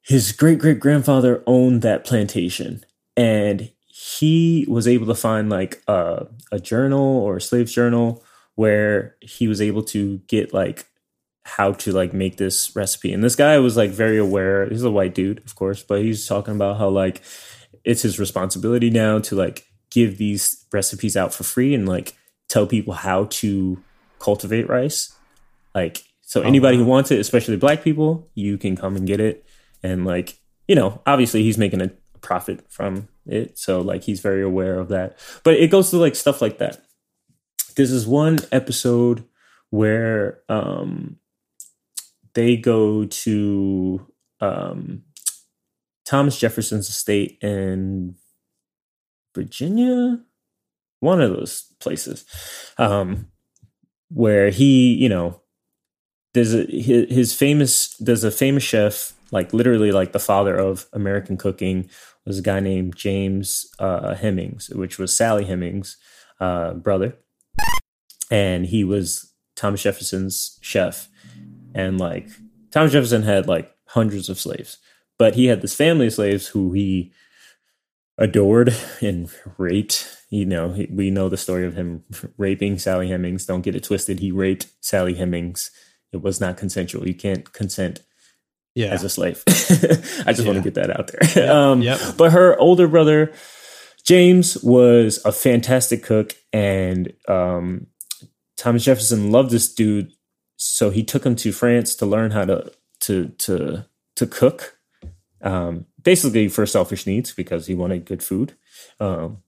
[0.02, 2.84] his great great grandfather owned that plantation,
[3.16, 8.22] and he was able to find like a, a journal or a slave's journal
[8.54, 10.86] where he was able to get like
[11.44, 13.12] how to like make this recipe.
[13.12, 14.68] And this guy was like very aware.
[14.68, 17.22] He's a white dude, of course, but he's talking about how like
[17.84, 22.16] it's his responsibility now to like give these recipes out for free and like
[22.48, 23.82] tell people how to
[24.18, 25.14] cultivate rice.
[25.74, 29.46] Like, so anybody who wants it, especially black people, you can come and get it.
[29.84, 33.56] And like, you know, obviously he's making a profit from it.
[33.56, 35.18] So like he's very aware of that.
[35.44, 36.84] But it goes to like stuff like that.
[37.76, 39.24] This is one episode
[39.70, 41.18] where um
[42.34, 44.04] they go to
[44.40, 45.04] um
[46.04, 48.16] Thomas Jefferson's estate in
[49.32, 50.18] Virginia,
[50.98, 52.24] one of those places,
[52.78, 53.28] um,
[54.08, 55.42] where he, you know,
[56.36, 61.38] there's a his, famous there's a famous chef, like literally like the father of American
[61.38, 61.88] cooking,
[62.26, 65.96] was a guy named James uh, Hemings, which was Sally Hemings'
[66.38, 67.16] uh, brother,
[68.30, 71.08] and he was Thomas Jefferson's chef,
[71.74, 72.28] and like
[72.70, 74.76] Thomas Jefferson had like hundreds of slaves,
[75.18, 77.12] but he had this family of slaves who he
[78.18, 80.18] adored and raped.
[80.28, 82.04] You know, we know the story of him
[82.36, 83.46] raping Sally Hemings.
[83.46, 84.20] Don't get it twisted.
[84.20, 85.70] He raped Sally Hemings.
[86.16, 87.06] It was not consensual.
[87.06, 88.00] You can't consent
[88.74, 88.88] Yeah.
[88.92, 89.42] as a slave.
[90.26, 91.50] I just want to get that out there.
[91.56, 92.00] um, yep.
[92.16, 93.32] But her older brother,
[94.04, 97.86] James, was a fantastic cook, and um,
[98.56, 100.12] Thomas Jefferson loved this dude,
[100.56, 103.84] so he took him to France to learn how to to to
[104.16, 104.78] to cook.
[105.42, 108.54] Um, basically for selfish needs because he wanted good food.
[109.00, 109.42] Um,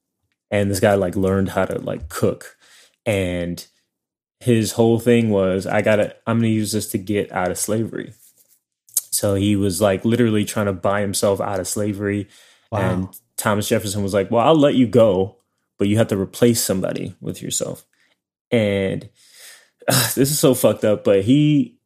[0.50, 2.56] and this guy like learned how to like cook,
[3.06, 3.64] and
[4.40, 8.12] his whole thing was, I gotta, I'm gonna use this to get out of slavery.
[9.10, 12.28] So he was like literally trying to buy himself out of slavery.
[12.70, 12.78] Wow.
[12.78, 15.38] And Thomas Jefferson was like, Well, I'll let you go,
[15.78, 17.84] but you have to replace somebody with yourself.
[18.50, 19.08] And
[19.88, 21.78] uh, this is so fucked up, but he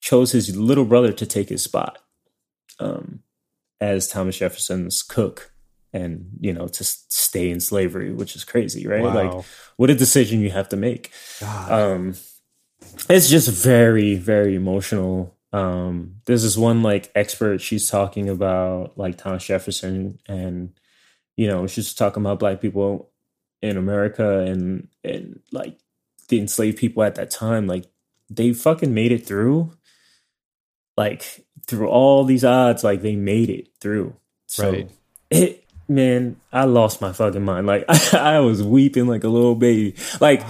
[0.00, 1.98] chose his little brother to take his spot
[2.78, 3.20] um,
[3.80, 5.53] as Thomas Jefferson's cook
[5.94, 9.02] and, you know, to stay in slavery, which is crazy, right?
[9.02, 9.32] Like,
[9.76, 11.72] what a decision you have to make God.
[11.72, 12.14] um
[13.08, 19.16] it's just very very emotional um there's this one like expert she's talking about like
[19.16, 20.72] thomas jefferson and
[21.36, 23.10] you know she's talking about black people
[23.62, 25.78] in america and and like
[26.28, 27.84] the enslaved people at that time like
[28.30, 29.72] they fucking made it through
[30.96, 34.14] like through all these odds like they made it through
[34.46, 34.90] so Right.
[35.30, 39.94] it man i lost my fucking mind like i was weeping like a little baby
[40.20, 40.42] like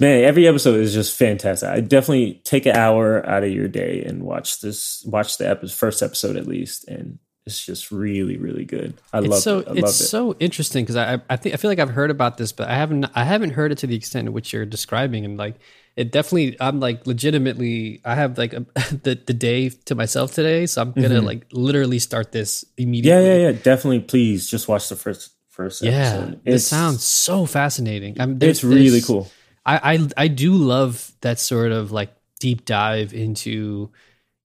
[0.00, 1.68] Man, every episode is just fantastic.
[1.68, 5.04] I definitely take an hour out of your day and watch this.
[5.06, 8.94] Watch the epi- first episode at least, and it's just really really good.
[9.12, 9.68] I it's love so it.
[9.68, 10.04] I it's it.
[10.04, 12.74] so interesting because I I think I feel like I've heard about this, but I
[12.74, 15.56] haven't I haven't heard it to the extent in which you're describing, and like
[15.96, 18.60] it definitely I'm like legitimately I have like a,
[19.02, 23.18] the the day to myself today, so I'm gonna like literally start this immediately.
[23.20, 23.26] Mm-hmm.
[23.28, 23.62] yeah, yeah, yeah.
[23.62, 26.40] Definitely, please just watch the first first Yeah, episode.
[26.44, 28.18] it sounds so fascinating.
[28.20, 29.30] I'm, there's- it's really there's- cool.
[29.64, 33.92] I, I I do love that sort of like deep dive into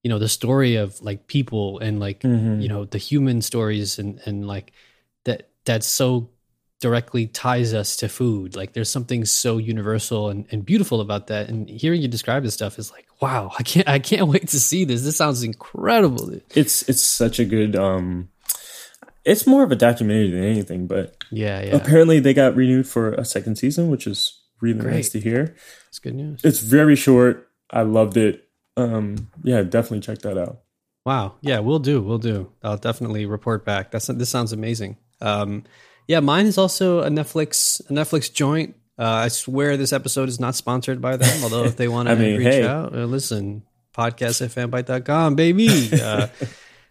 [0.04, 2.62] you know the story of like people and like Mhm.
[2.62, 4.74] you know the human stories and and like
[5.26, 6.30] that that's so
[6.80, 11.50] directly ties us to food like there's something so universal and, and beautiful about that
[11.50, 14.60] and hearing you describe this stuff is like wow i can't i can't wait to
[14.60, 18.30] see this this sounds incredible It's it's such a good um
[19.26, 23.12] it's more of a documentary than anything, but yeah yeah apparently they got renewed for
[23.14, 25.56] a second season, which is really nice to hear.
[25.90, 27.50] it's good news It's very short.
[27.72, 28.48] I loved it.
[28.78, 30.60] Um yeah, definitely check that out.
[31.06, 31.36] Wow.
[31.42, 32.02] Yeah, we'll do.
[32.02, 32.52] We'll do.
[32.64, 33.92] I'll definitely report back.
[33.92, 34.98] That's this sounds amazing.
[35.22, 35.64] Um,
[36.08, 38.76] yeah, mine is also a Netflix a Netflix joint.
[39.00, 41.44] Uh, I swear this episode is not sponsored by them.
[41.44, 42.66] Although if they want to I mean, reach hey.
[42.66, 43.64] out, uh, listen,
[43.96, 45.90] podcast at fanbyte.com, baby.
[46.02, 46.28] Uh,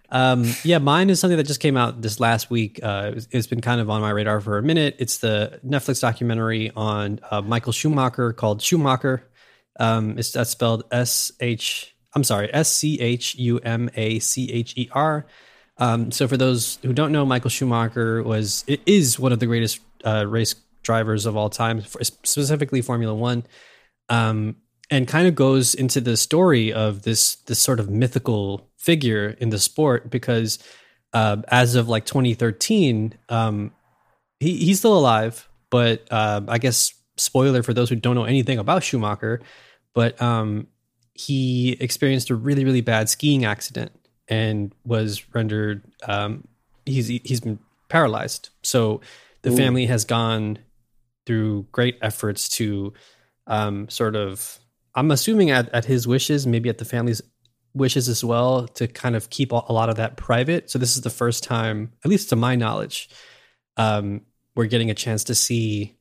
[0.08, 2.78] um, yeah, mine is something that just came out this last week.
[2.80, 4.94] Uh, it's- it's been kind of on my radar for a minute.
[5.00, 9.28] It's the Netflix documentary on uh, Michael Schumacher called Schumacher.
[9.80, 11.92] Um, it's that's spelled S H.
[12.14, 15.26] I'm sorry, S C H U M A C H E R.
[15.79, 19.81] Um, so for those who don't know, Michael Schumacher was is one of the greatest
[20.05, 23.45] uh, race drivers of all time, specifically Formula One,
[24.09, 24.57] um,
[24.91, 29.51] and kind of goes into the story of this this sort of mythical figure in
[29.51, 30.59] the sport because
[31.12, 33.72] uh, as of like 2013, um,
[34.41, 38.59] he he's still alive, but uh, I guess spoiler for those who don't know anything
[38.59, 39.43] about Schumacher,
[39.93, 40.68] but um,
[41.12, 43.93] he experienced a really really bad skiing accident
[44.29, 46.47] and was rendered um,
[46.85, 47.59] he's he's been
[47.89, 48.51] paralyzed.
[48.62, 49.01] So
[49.43, 49.57] the Ooh.
[49.57, 50.59] family has gone
[51.27, 52.93] through great efforts to
[53.47, 54.59] um, sort of
[54.95, 57.20] I'm assuming at, at his wishes, maybe at the family's
[57.74, 60.70] wishes as well, to kind of keep a a lot of that private.
[60.70, 63.11] So this is the first time, at least to my knowledge,
[63.77, 64.22] um,
[64.55, 65.97] we're getting a chance to see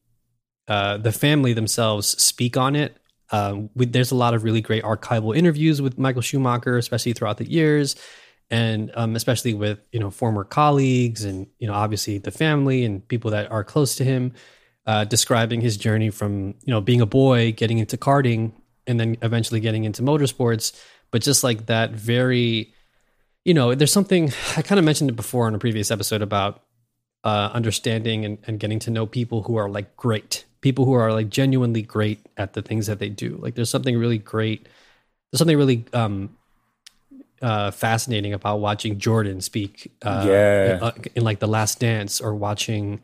[0.68, 2.98] uh, the family themselves speak on it.
[3.36, 7.38] Um, we, there's a lot of really great archival interviews with Michael Schumacher, especially throughout
[7.38, 7.96] the years,
[8.50, 13.06] and um, especially with you know former colleagues and you know obviously the family and
[13.08, 14.34] people that are close to him,
[14.86, 18.54] uh, describing his journey from you know being a boy, getting into karting,
[18.88, 20.80] and then eventually getting into motorsports.
[21.12, 22.74] But just like that, very
[23.44, 26.64] you know, there's something I kind of mentioned it before in a previous episode about
[27.24, 31.14] uh, understanding and, and getting to know people who are like great, people who are
[31.14, 33.38] like genuinely great at the things that they do.
[33.40, 34.68] Like there's something really great,
[35.32, 36.36] there's something really um,
[37.40, 40.90] uh, fascinating about watching Jordan speak, uh, Yeah.
[40.96, 43.02] in, in like The Last Dance or watching,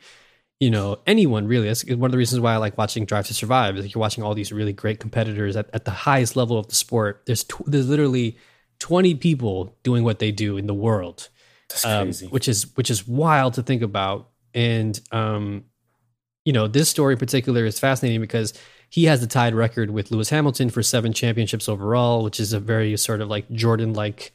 [0.60, 1.68] you know, anyone really.
[1.68, 3.78] That's one of the reasons why I like watching Drive to Survive.
[3.78, 6.68] Is like you're watching all these really great competitors at, at the highest level of
[6.68, 7.22] the sport.
[7.28, 8.38] There's tw- there's literally
[8.80, 11.30] 20 people doing what they do in the world
[11.86, 14.30] um, which is which is wild to think about.
[14.54, 15.66] And um,
[16.46, 18.54] you know, this story in particular is fascinating because
[18.90, 22.60] he has the tied record with Lewis Hamilton for seven championships overall, which is a
[22.60, 24.34] very sort of like Jordan like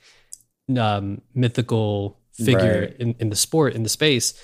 [0.79, 2.97] um, mythical figure Right.
[2.99, 4.35] in, in the sport in the space.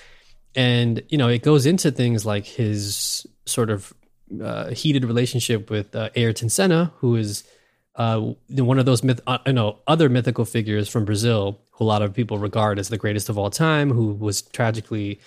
[0.55, 3.93] And you know, it goes into things like his sort of
[4.41, 7.43] uh, heated relationship with uh, Ayrton Senna, who is
[7.95, 11.87] uh, one of those myth, uh, you know, other mythical figures from Brazil, who a
[11.87, 15.19] lot of people regard as the greatest of all time, who was tragically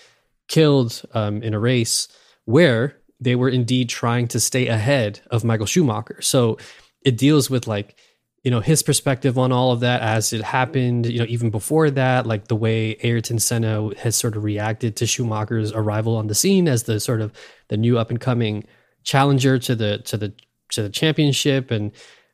[0.48, 2.08] killed um, in a race
[2.46, 6.20] where they were indeed trying to stay ahead of Michael Schumacher.
[6.22, 6.56] So
[7.04, 7.96] it deals with like
[8.42, 11.06] you know his perspective on all of that as it happened.
[11.06, 15.06] You know, even before that, like the way Ayrton Senna has sort of reacted to
[15.06, 17.32] Schumacher's arrival on the scene as the sort of
[17.68, 18.64] the new up and coming
[19.02, 20.32] challenger to the to the
[20.70, 21.92] to the championship and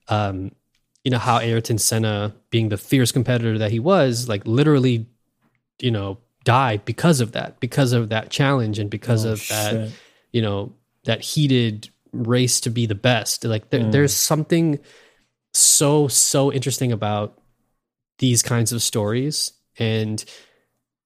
[0.08, 0.52] um
[1.04, 5.06] you know how Ayrton Senna being the fierce competitor that he was like literally
[5.80, 9.70] you know died because of that because of that challenge and because Oh, of that
[9.70, 9.92] shit.
[10.32, 10.72] You know
[11.04, 13.44] that heated race to be the best.
[13.44, 13.92] Like there, Mm.
[13.92, 14.78] there's something
[15.54, 17.38] so so interesting about
[18.18, 19.52] these kinds of stories.
[19.78, 20.24] And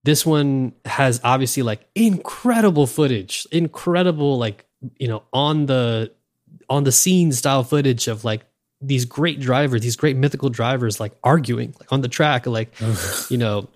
[0.04, 4.64] this one has obviously like incredible footage incredible like
[4.98, 6.12] you know on the
[6.68, 8.44] on the scene style footage of like
[8.80, 12.72] these great drivers these great mythical drivers like arguing like on the track like
[13.30, 13.68] you know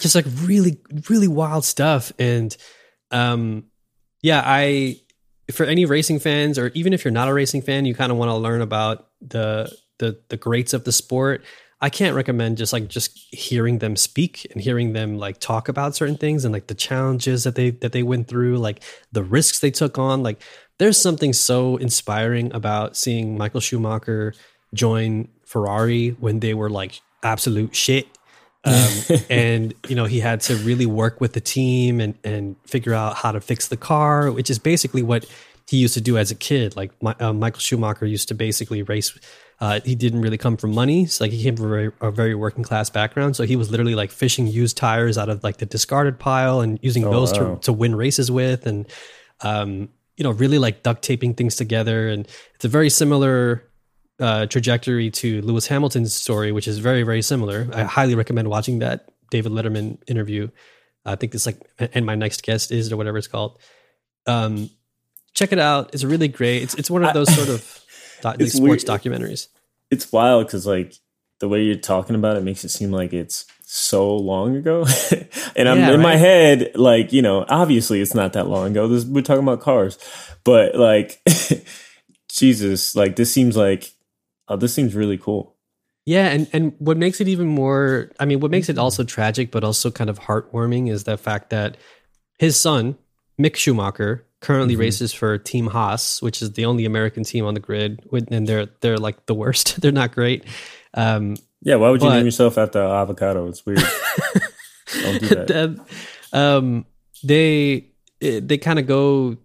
[0.00, 0.78] just like really
[1.08, 2.12] really wild stuff.
[2.18, 2.54] And
[3.10, 3.64] um
[4.22, 4.98] yeah i
[5.52, 8.18] for any racing fans or even if you're not a racing fan you kind of
[8.18, 11.44] want to learn about the the the greats of the sport
[11.82, 15.96] I can't recommend just like just hearing them speak and hearing them like talk about
[15.96, 19.60] certain things and like the challenges that they that they went through, like the risks
[19.60, 20.22] they took on.
[20.22, 20.42] Like
[20.78, 24.34] there's something so inspiring about seeing Michael Schumacher
[24.74, 28.06] join Ferrari when they were like absolute shit.
[28.64, 28.90] Um,
[29.30, 33.16] and you know he had to really work with the team and and figure out
[33.16, 35.24] how to fix the car, which is basically what
[35.68, 36.76] he used to do as a kid.
[36.76, 39.16] Like my, uh, Michael Schumacher used to basically race.
[39.60, 42.10] Uh, he didn't really come from money, so like he came from a very, a
[42.10, 43.36] very working class background.
[43.36, 46.78] So he was literally like fishing used tires out of like the discarded pile and
[46.82, 47.56] using Oh, those wow.
[47.56, 48.86] to, to win races with, and
[49.42, 52.08] um, you know, really like duct taping things together.
[52.08, 53.62] And it's a very similar
[54.20, 57.68] uh, trajectory to Lewis Hamilton's story, which is very very similar.
[57.72, 60.48] I highly recommend watching that David Letterman interview.
[61.04, 63.58] I think it's like, and my next guest is or whatever it's called.
[64.26, 64.68] Um,
[65.32, 65.90] check it out.
[65.94, 66.62] It's really great.
[66.62, 67.84] It's it's one of those sort of
[68.20, 69.02] doc, like sports weird.
[69.02, 69.48] documentaries.
[69.90, 70.94] It's wild because like
[71.40, 74.84] the way you're talking about it makes it seem like it's so long ago,
[75.56, 78.88] and I'm Yeah, in my head like you know obviously it's not that long ago.
[78.88, 79.98] This we're talking about cars,
[80.44, 81.22] but like
[82.28, 83.92] Jesus, like this seems like
[84.50, 85.56] oh this seems really cool.
[86.04, 89.50] Yeah, and and what makes it even more, I mean, what makes it also tragic,
[89.50, 91.76] but also kind of heartwarming, is the fact that
[92.38, 92.96] his son
[93.40, 94.80] Mick Schumacher currently Mhm.
[94.80, 98.66] races for Team Haas, which is the only American team on the grid, and they're
[98.80, 99.78] they're like the worst.
[99.80, 100.44] they're not great.
[100.94, 103.46] Um, Yeah, why would you But- name yourself after avocado?
[103.46, 103.80] It's weird.
[105.02, 105.86] Don't do that.
[106.32, 106.86] um,
[107.22, 107.90] they
[108.20, 109.36] they kind of go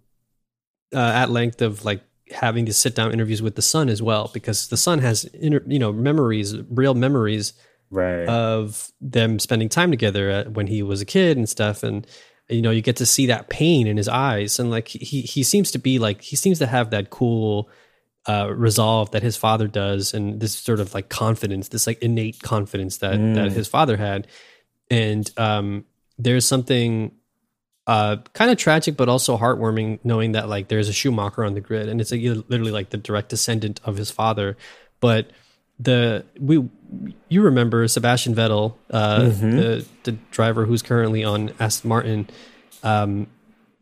[0.93, 2.01] uh, at length of like
[2.31, 5.61] having to sit down interviews with the son as well because the son has inter,
[5.67, 7.53] you know memories real memories
[7.91, 8.27] Right.
[8.27, 12.05] of them spending time together when he was a kid and stuff and
[12.49, 15.43] you know you get to see that pain in his eyes and like he he
[15.43, 17.69] seems to be like he seems to have that cool
[18.27, 22.41] uh resolve that his father does and this sort of like confidence this like innate
[22.41, 23.35] confidence that Mm.
[23.35, 24.27] that his father had
[24.89, 25.85] and um
[26.17, 27.11] there's something
[27.87, 31.61] uh kind of tragic but also heartwarming knowing that like there's a Schumacher on the
[31.61, 34.57] grid and it's like, literally like the direct descendant of his father.
[34.99, 35.29] But
[35.79, 36.67] the we
[37.29, 39.51] you remember Sebastian Vettel uh Mhm.
[39.57, 42.27] the the driver who's currently on Aston Martin.
[42.83, 43.27] Um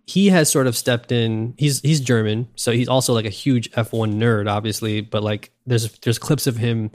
[0.06, 1.54] he has sort of stepped in.
[1.58, 5.97] He's he's German so he's also like a huge F1 nerd obviously but like there's
[5.99, 6.91] there's clips of him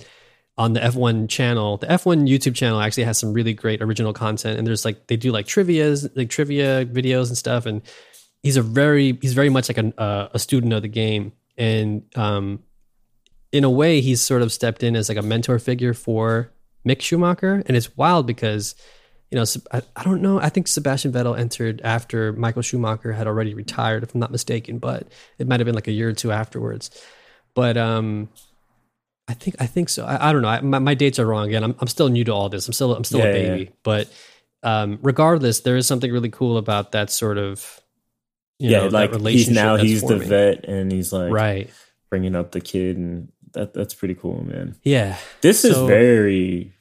[0.58, 1.76] on the F1 channel.
[1.76, 5.16] The F1 YouTube channel actually has some really great original content, and there's like they
[5.16, 7.64] do like trivia's, like trivia videos and stuff.
[7.64, 7.80] And
[8.42, 12.02] he's a very he's very much like an, uh, a student of the game, and
[12.16, 12.64] um,
[13.52, 16.52] in a way, he's sort of stepped in as like a mentor figure for
[16.86, 18.74] Mick Schumacher, and it's wild because.
[19.30, 20.40] You know, I, I don't know.
[20.40, 24.78] I think Sebastian Vettel entered after Michael Schumacher had already retired, if I'm not mistaken,
[24.78, 25.06] but
[25.36, 26.90] it might have been like a year or two afterwards.
[27.52, 28.30] But um,
[29.28, 30.04] I think I think so.
[30.06, 30.48] I, I don't know.
[30.48, 31.62] I, my, my dates are wrong again.
[31.62, 32.66] I'm I'm still new to all this.
[32.66, 33.70] I'm still I'm still Yeah, a yeah, baby.
[33.82, 34.10] But
[34.62, 37.80] um, regardless, there is something really cool about that sort of
[38.58, 41.70] you yeah, know, like he's now he's the vet and he's like right.
[42.10, 44.74] bringing up the kid and that that's pretty cool, man.
[44.82, 46.72] Yeah, This is So- very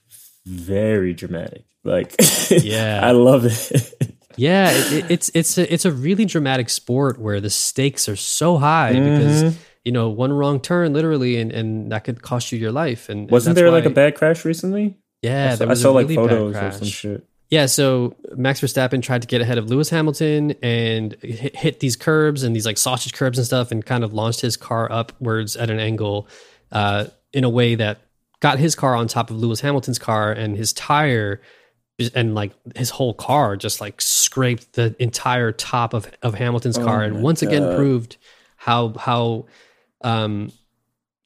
[0.45, 1.66] very dramatic.
[1.84, 2.16] Like
[2.50, 3.02] Yeah.
[3.04, 4.16] I love it.
[4.38, 4.72] yeah.
[4.72, 8.58] It, it, it's it's a, it's a really dramatic sport where the stakes are so
[8.58, 9.56] high because Mhm.
[9.88, 13.07] You know one wrong turn literally and, and that could cost you your life.
[13.07, 14.97] And and Wasn't that's there like a bad crash recently?
[15.21, 17.27] Yeah, I saw, I saw like really bad photos or some shit.
[17.49, 21.95] Yeah, so Max Verstappen tried to get ahead of Lewis Hamilton and hit, hit these
[21.95, 25.55] curbs and these like sausage curbs and stuff, and kind of launched his car upwards
[25.55, 26.27] at an angle
[26.73, 28.01] uh, in a way that
[28.41, 31.41] got his car on top of Lewis Hamilton's car, and his tire
[32.14, 36.84] and like his whole car just like scraped the entire top of of Hamilton's Oh
[36.84, 38.18] car, and once again proved
[38.57, 39.45] how how
[40.02, 40.52] um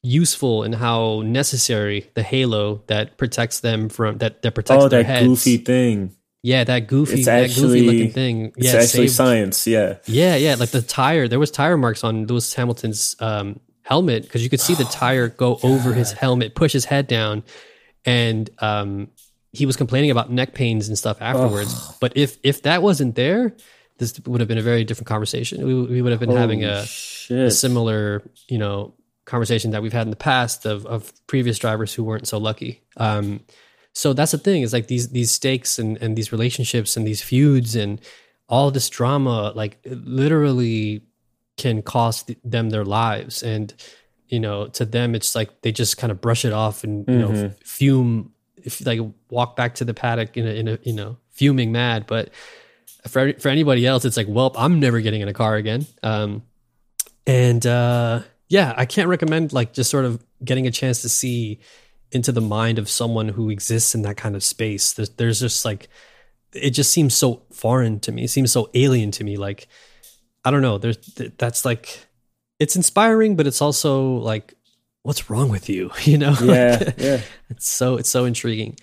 [0.02, 5.02] useful and how necessary the halo that protects them from that that protects Oh, their
[5.02, 5.26] that heads.
[5.26, 6.16] goofy thing.
[6.44, 8.52] Yeah, that goofy, It's that actually- goofy looking thing.
[8.56, 9.64] It's actually saved- science.
[9.66, 9.98] Yeah.
[10.06, 11.28] Yeah, yeah, like the tire.
[11.28, 15.28] There was tire marks on Lewis Hamilton's um, helmet because you could see the tire
[15.28, 17.44] go over his helmet, push his head down,
[18.04, 19.08] and um,
[19.52, 21.92] he was complaining about neck pains and stuff afterwards.
[22.00, 23.54] But if if that wasn't there,
[24.02, 25.56] this would have been a very different conversation.
[25.66, 26.84] We, we would have been having a,
[27.46, 31.94] a similar, you know, conversation that we've had in the past of of previous drivers
[31.94, 32.82] who weren't so lucky.
[32.96, 33.40] Um,
[33.94, 37.22] so that's the thing is like these these stakes and and these relationships and these
[37.22, 38.00] feuds and
[38.48, 41.02] all this drama like literally
[41.56, 43.72] can cost th- them their lives and
[44.28, 47.18] you know to them it's like they just kind of brush it off and you
[47.18, 47.50] know Mhm.
[47.50, 49.00] f- fume if like
[49.30, 52.30] walk back to the paddock in a, in a you know fuming mad but
[53.08, 56.42] for for anybody else it's like well I'm never getting in a car again um
[57.26, 61.60] and uh yeah i can't recommend like just sort of getting a chance to see
[62.12, 64.92] into the mind of someone who exists in that kind of space.
[64.92, 65.88] There's, there's just like,
[66.52, 68.24] it just seems so foreign to me.
[68.24, 69.38] It seems so alien to me.
[69.38, 69.66] Like,
[70.44, 70.76] I don't know.
[70.76, 70.98] There's
[71.38, 72.06] that's like,
[72.58, 74.52] it's inspiring, but it's also like,
[75.04, 75.90] what's wrong with you?
[76.02, 76.36] You know?
[76.42, 77.20] Yeah, yeah.
[77.48, 78.72] it's so it's so intriguing.
[78.72, 78.82] This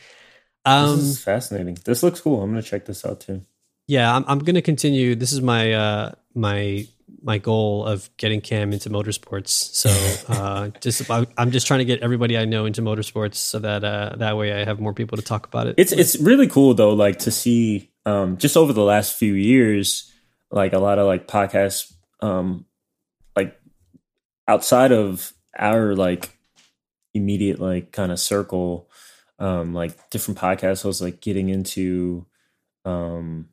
[0.65, 1.77] Um, is fascinating.
[1.85, 2.41] This looks cool.
[2.41, 3.43] I'm gonna check this out too.
[3.89, 5.15] Yeah, I'm I'm gonna continue.
[5.15, 6.87] This is my uh my
[7.23, 9.47] my goal of getting Cam into motorsports.
[9.47, 9.89] So
[10.31, 14.13] uh, just I'm just trying to get everybody I know into motorsports, so that uh,
[14.17, 15.73] that way I have more people to talk about it.
[15.79, 20.13] It's it's really cool though, like to see um, just over the last few years,
[20.51, 21.91] like a lot of like podcasts,
[22.21, 22.67] um,
[23.35, 23.59] like
[24.47, 26.37] outside of our like
[27.15, 28.87] immediate like kind of circle,
[29.39, 32.27] um, like different podcast hosts like getting into
[32.85, 33.49] um,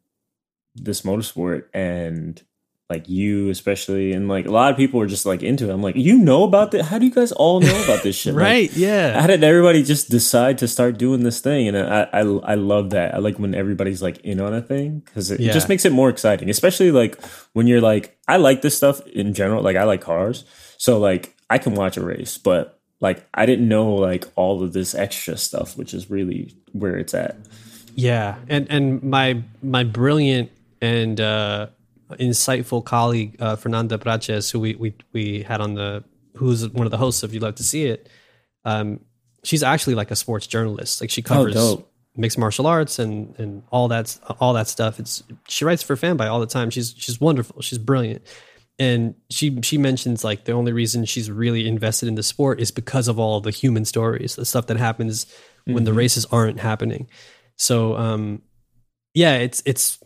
[0.76, 2.42] this motorsport and
[2.88, 5.72] like you especially and like a lot of people are just like into it.
[5.72, 6.84] I'm like, you know about that?
[6.84, 8.34] How do you guys all know about this shit?
[8.36, 8.72] Like, right?
[8.76, 9.20] Yeah.
[9.20, 11.68] how did everybody just decide to start doing this thing?
[11.68, 13.14] And I, I, I love that.
[13.14, 15.92] I like when everybody's like in on a thing because it, it just makes it
[15.92, 17.20] more exciting, especially like
[17.54, 19.62] when you're like, I like this stuff in general.
[19.62, 20.44] Like I like cars,
[20.76, 24.72] so like I can watch a race, but like I didn't know like all of
[24.72, 27.36] this extra stuff, which is really where it's at.
[27.94, 30.50] Yeah, and and my my brilliant
[30.80, 31.68] and uh,
[32.12, 36.04] insightful colleague uh, Fernanda Prates, who we, we we had on the
[36.36, 38.08] who's one of the hosts If You Love to See It.
[38.64, 39.00] Um,
[39.42, 41.00] she's actually like a sports journalist.
[41.00, 41.90] Like she covers dope.
[42.16, 45.00] mixed martial arts and and all that all that stuff.
[45.00, 46.70] It's she writes for Fanbyte all the time.
[46.70, 47.62] She's she's wonderful.
[47.62, 48.26] She's brilliant.
[48.78, 52.70] And she she mentions like the only reason she's really invested in the sport is
[52.70, 55.26] because of all the human stories, the stuff that happens
[55.64, 57.08] when the races aren't happening.
[57.56, 58.42] So um
[59.14, 59.98] yeah, it's it's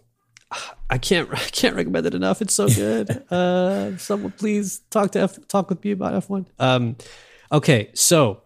[0.91, 2.43] I can't I can't recommend it enough.
[2.43, 3.11] It's so good.
[3.33, 6.47] uh someone please talk to F, talk with me about F1.
[6.59, 6.97] Um
[7.51, 8.43] okay, so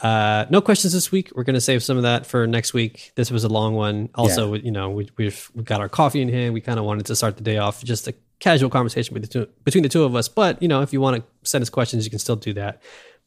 [0.00, 1.30] uh no questions this week.
[1.34, 3.12] We're going to save some of that for next week.
[3.14, 4.10] This was a long one.
[4.14, 6.52] Also, you know, we we've we got our coffee in hand.
[6.52, 9.28] We kind of wanted to start the day off just a casual conversation with the
[9.28, 11.70] two, between the two of us, but you know, if you want to send us
[11.70, 12.82] questions, you can still do that.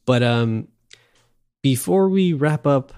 [0.06, 0.68] But um
[1.64, 2.94] before we wrap up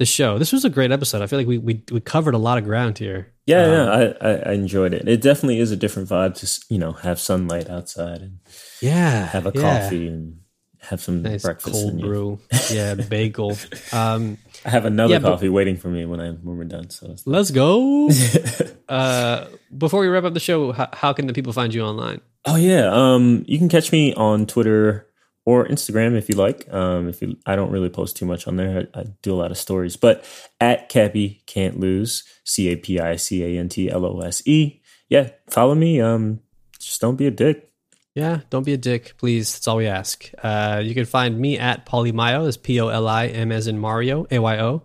[0.00, 1.20] the show, this was a great episode.
[1.20, 3.32] I feel like we we, we covered a lot of ground here.
[3.44, 5.06] Yeah, yeah, I, I, enjoyed it.
[5.06, 8.38] It definitely is a different vibe to you know have sunlight outside and
[8.80, 9.60] Yeah, have a yeah.
[9.60, 10.40] coffee and
[10.78, 11.74] have some nice breakfast.
[11.74, 12.38] cold and brew.
[12.70, 13.58] Yeah, bagel.
[13.92, 16.88] Um, I have another Yeah, but- coffee waiting for me when I when we're done.
[16.88, 18.08] So let's go.
[18.88, 19.44] uh,
[19.76, 22.22] before we wrap up the show, how, how can the people find you online?
[22.46, 25.06] Oh yeah, um, you can catch me on Twitter
[25.50, 26.72] or Instagram if you like.
[26.72, 28.86] Um, if you, I don't really post too much on there.
[28.94, 30.24] I, I do a lot of stories, but
[30.60, 32.22] at Cappy can't lose.
[32.44, 34.80] C A P I C A N T L O S E.
[35.08, 36.00] Yeah, follow me.
[36.00, 36.38] Um,
[36.78, 37.68] just don't be a dick.
[38.14, 39.52] Yeah, don't be a dick, please.
[39.52, 40.30] That's all we ask.
[40.40, 42.44] Uh, you can find me at Polimayo.
[42.44, 44.84] That's P O L I M as in Mario, A Y O.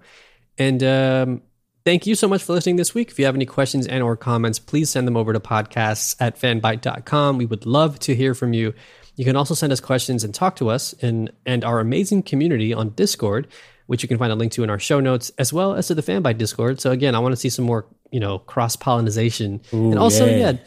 [0.58, 1.42] And um,
[1.84, 3.12] thank you so much for listening this week.
[3.12, 6.40] If you have any questions and or comments, please send them over to podcasts at
[6.40, 7.38] fanbyte.com.
[7.38, 8.74] We would love to hear from you.
[9.16, 12.74] You can also send us questions and talk to us in and our amazing community
[12.74, 13.48] on Discord,
[13.88, 15.96] which you can find a link to in our show notes, as well as to
[15.96, 16.82] the Fanbyte Discord.
[16.82, 19.62] So again, I want to see some more, you know, cross pollination.
[19.72, 20.52] And also, yeah.
[20.52, 20.58] yeah,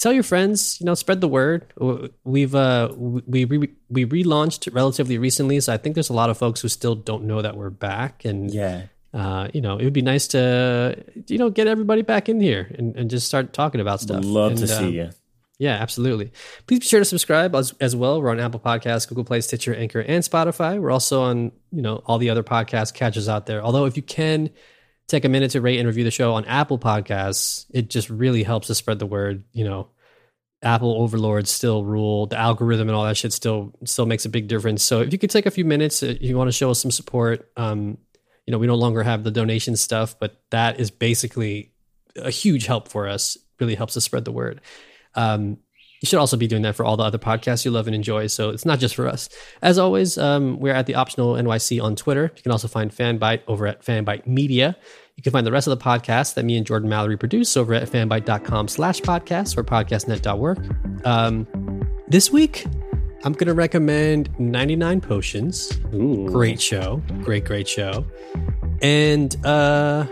[0.00, 1.72] tell your friends you know spread the word
[2.24, 6.38] we've uh we we, we relaunched relatively recently so i think there's a lot of
[6.38, 9.92] folks who still don't know that we're back and Yeah, uh you know it would
[9.92, 13.80] be nice to you know get everybody back in here and, and just start talking
[13.80, 15.10] about stuff love to And, see um, you.
[15.60, 16.32] Yeah, absolutely.
[16.66, 18.22] Please be sure to subscribe as, as well.
[18.22, 20.80] We're on Apple Podcasts, Google Play, Stitcher, Anchor, and Spotify.
[20.80, 23.62] We're also on, you know, all the other podcast catchers out there.
[23.62, 24.48] Although if you can
[25.06, 28.42] take a minute to rate and review the show on Apple Podcasts, it just really
[28.42, 29.44] helps us spread the word.
[29.52, 29.88] You know,
[30.62, 32.26] Apple overlords still rule.
[32.26, 34.82] The algorithm and all that shit still still makes a big difference.
[34.82, 36.90] So if you could take a few minutes, uh, you want to show us some
[36.90, 37.50] support.
[37.58, 37.98] Um,
[38.46, 41.74] you know, we no longer have the donation stuff, but that is basically
[42.16, 43.36] a huge help for us.
[43.60, 44.62] Really helps us spread the word.
[45.14, 45.58] Um,
[46.00, 48.26] you should also be doing that for all the other podcasts you love and enjoy.
[48.26, 49.28] So it's not just for us.
[49.60, 52.32] As always, um, we're at the Optional NYC on Twitter.
[52.34, 54.76] You can also find Fanbyte over at Fanbyte Media.
[55.16, 57.74] You can find the rest of the podcasts that me and Jordan Mallory produce over
[57.74, 60.58] at fanbyte.com slash podcasts or podcastnet.work.
[61.04, 61.46] Um,
[62.08, 62.64] this week,
[63.22, 65.78] I'm going to recommend 99 Potions.
[65.92, 66.26] Ooh.
[66.30, 67.02] Great show.
[67.20, 68.06] Great, great show.
[68.80, 70.06] And uh,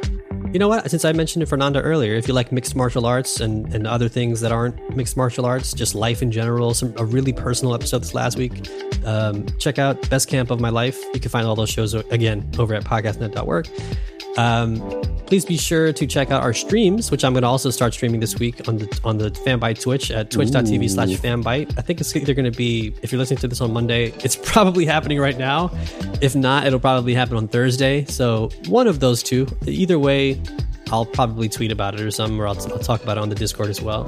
[0.53, 0.91] you know what?
[0.91, 4.41] Since I mentioned Fernanda earlier, if you like mixed martial arts and, and other things
[4.41, 8.15] that aren't mixed martial arts, just life in general, some a really personal episode this
[8.15, 8.69] last week,
[9.05, 10.99] um, check out Best Camp of My Life.
[11.13, 13.67] You can find all those shows again over at podcastnet.work.
[14.39, 14.79] Um,
[15.27, 18.21] please be sure to check out our streams, which I'm going to also start streaming
[18.21, 21.77] this week on the on the Fanbyte Twitch at twitch.tv slash fanbyte.
[21.77, 24.37] I think it's either going to be, if you're listening to this on Monday, it's
[24.43, 25.71] probably happening right now.
[26.23, 28.05] If not, it'll probably happen on Thursday.
[28.05, 29.47] So one of those two.
[29.67, 30.41] Either way,
[30.91, 33.35] I'll probably tweet about it or something, or I'll, I'll talk about it on the
[33.35, 34.07] Discord as well.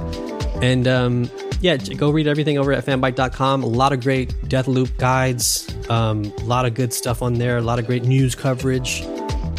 [0.63, 1.29] And um,
[1.59, 3.63] yeah, go read everything over at fanbyte.com.
[3.63, 7.61] A lot of great Deathloop guides, um, a lot of good stuff on there, a
[7.61, 9.03] lot of great news coverage.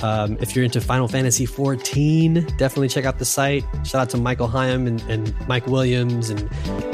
[0.02, 3.64] Um, if you're into Final Fantasy 14, definitely check out the site.
[3.84, 6.48] Shout out to Michael Higham and, and Mike Williams and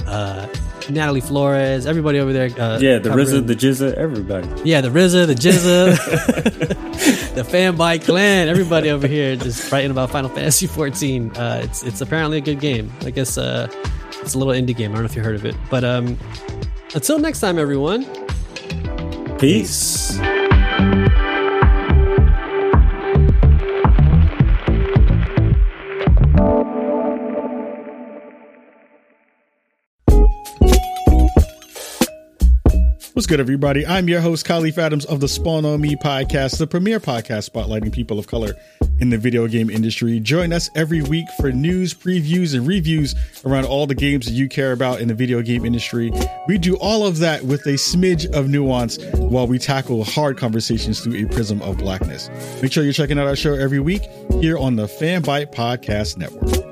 [0.06, 0.46] uh,
[0.90, 2.50] Natalie Flores, everybody over there.
[2.58, 4.48] Uh, yeah, the RZA, the Jizza, everybody.
[4.64, 5.96] Yeah, the RZA, the Jizza,
[7.34, 11.36] the Fanbyte clan, everybody over here just writing about Final Fantasy 14.
[11.36, 12.92] Uh, it's it's apparently a good game.
[13.02, 13.68] I guess uh,
[14.20, 14.92] it's a little indie game.
[14.92, 16.18] I don't know if you heard of it, but um,
[16.94, 18.06] until next time, everyone.
[19.38, 20.18] Peace.
[33.18, 33.84] What's good, everybody?
[33.84, 37.90] I'm your host, Kahlief Adams of the Spawn on Me podcast, the premier podcast spotlighting
[37.90, 38.54] people of color
[39.00, 40.20] in the video game industry.
[40.20, 44.48] Join us every week for news, previews, and reviews around all the games that you
[44.48, 46.12] care about in the video game industry.
[46.46, 51.00] We do all of that with a smidge of nuance while we tackle hard conversations
[51.00, 52.30] through a prism of blackness.
[52.62, 54.02] Make sure you're checking out our show every week
[54.34, 56.67] here on the Fanbyte Podcast Network.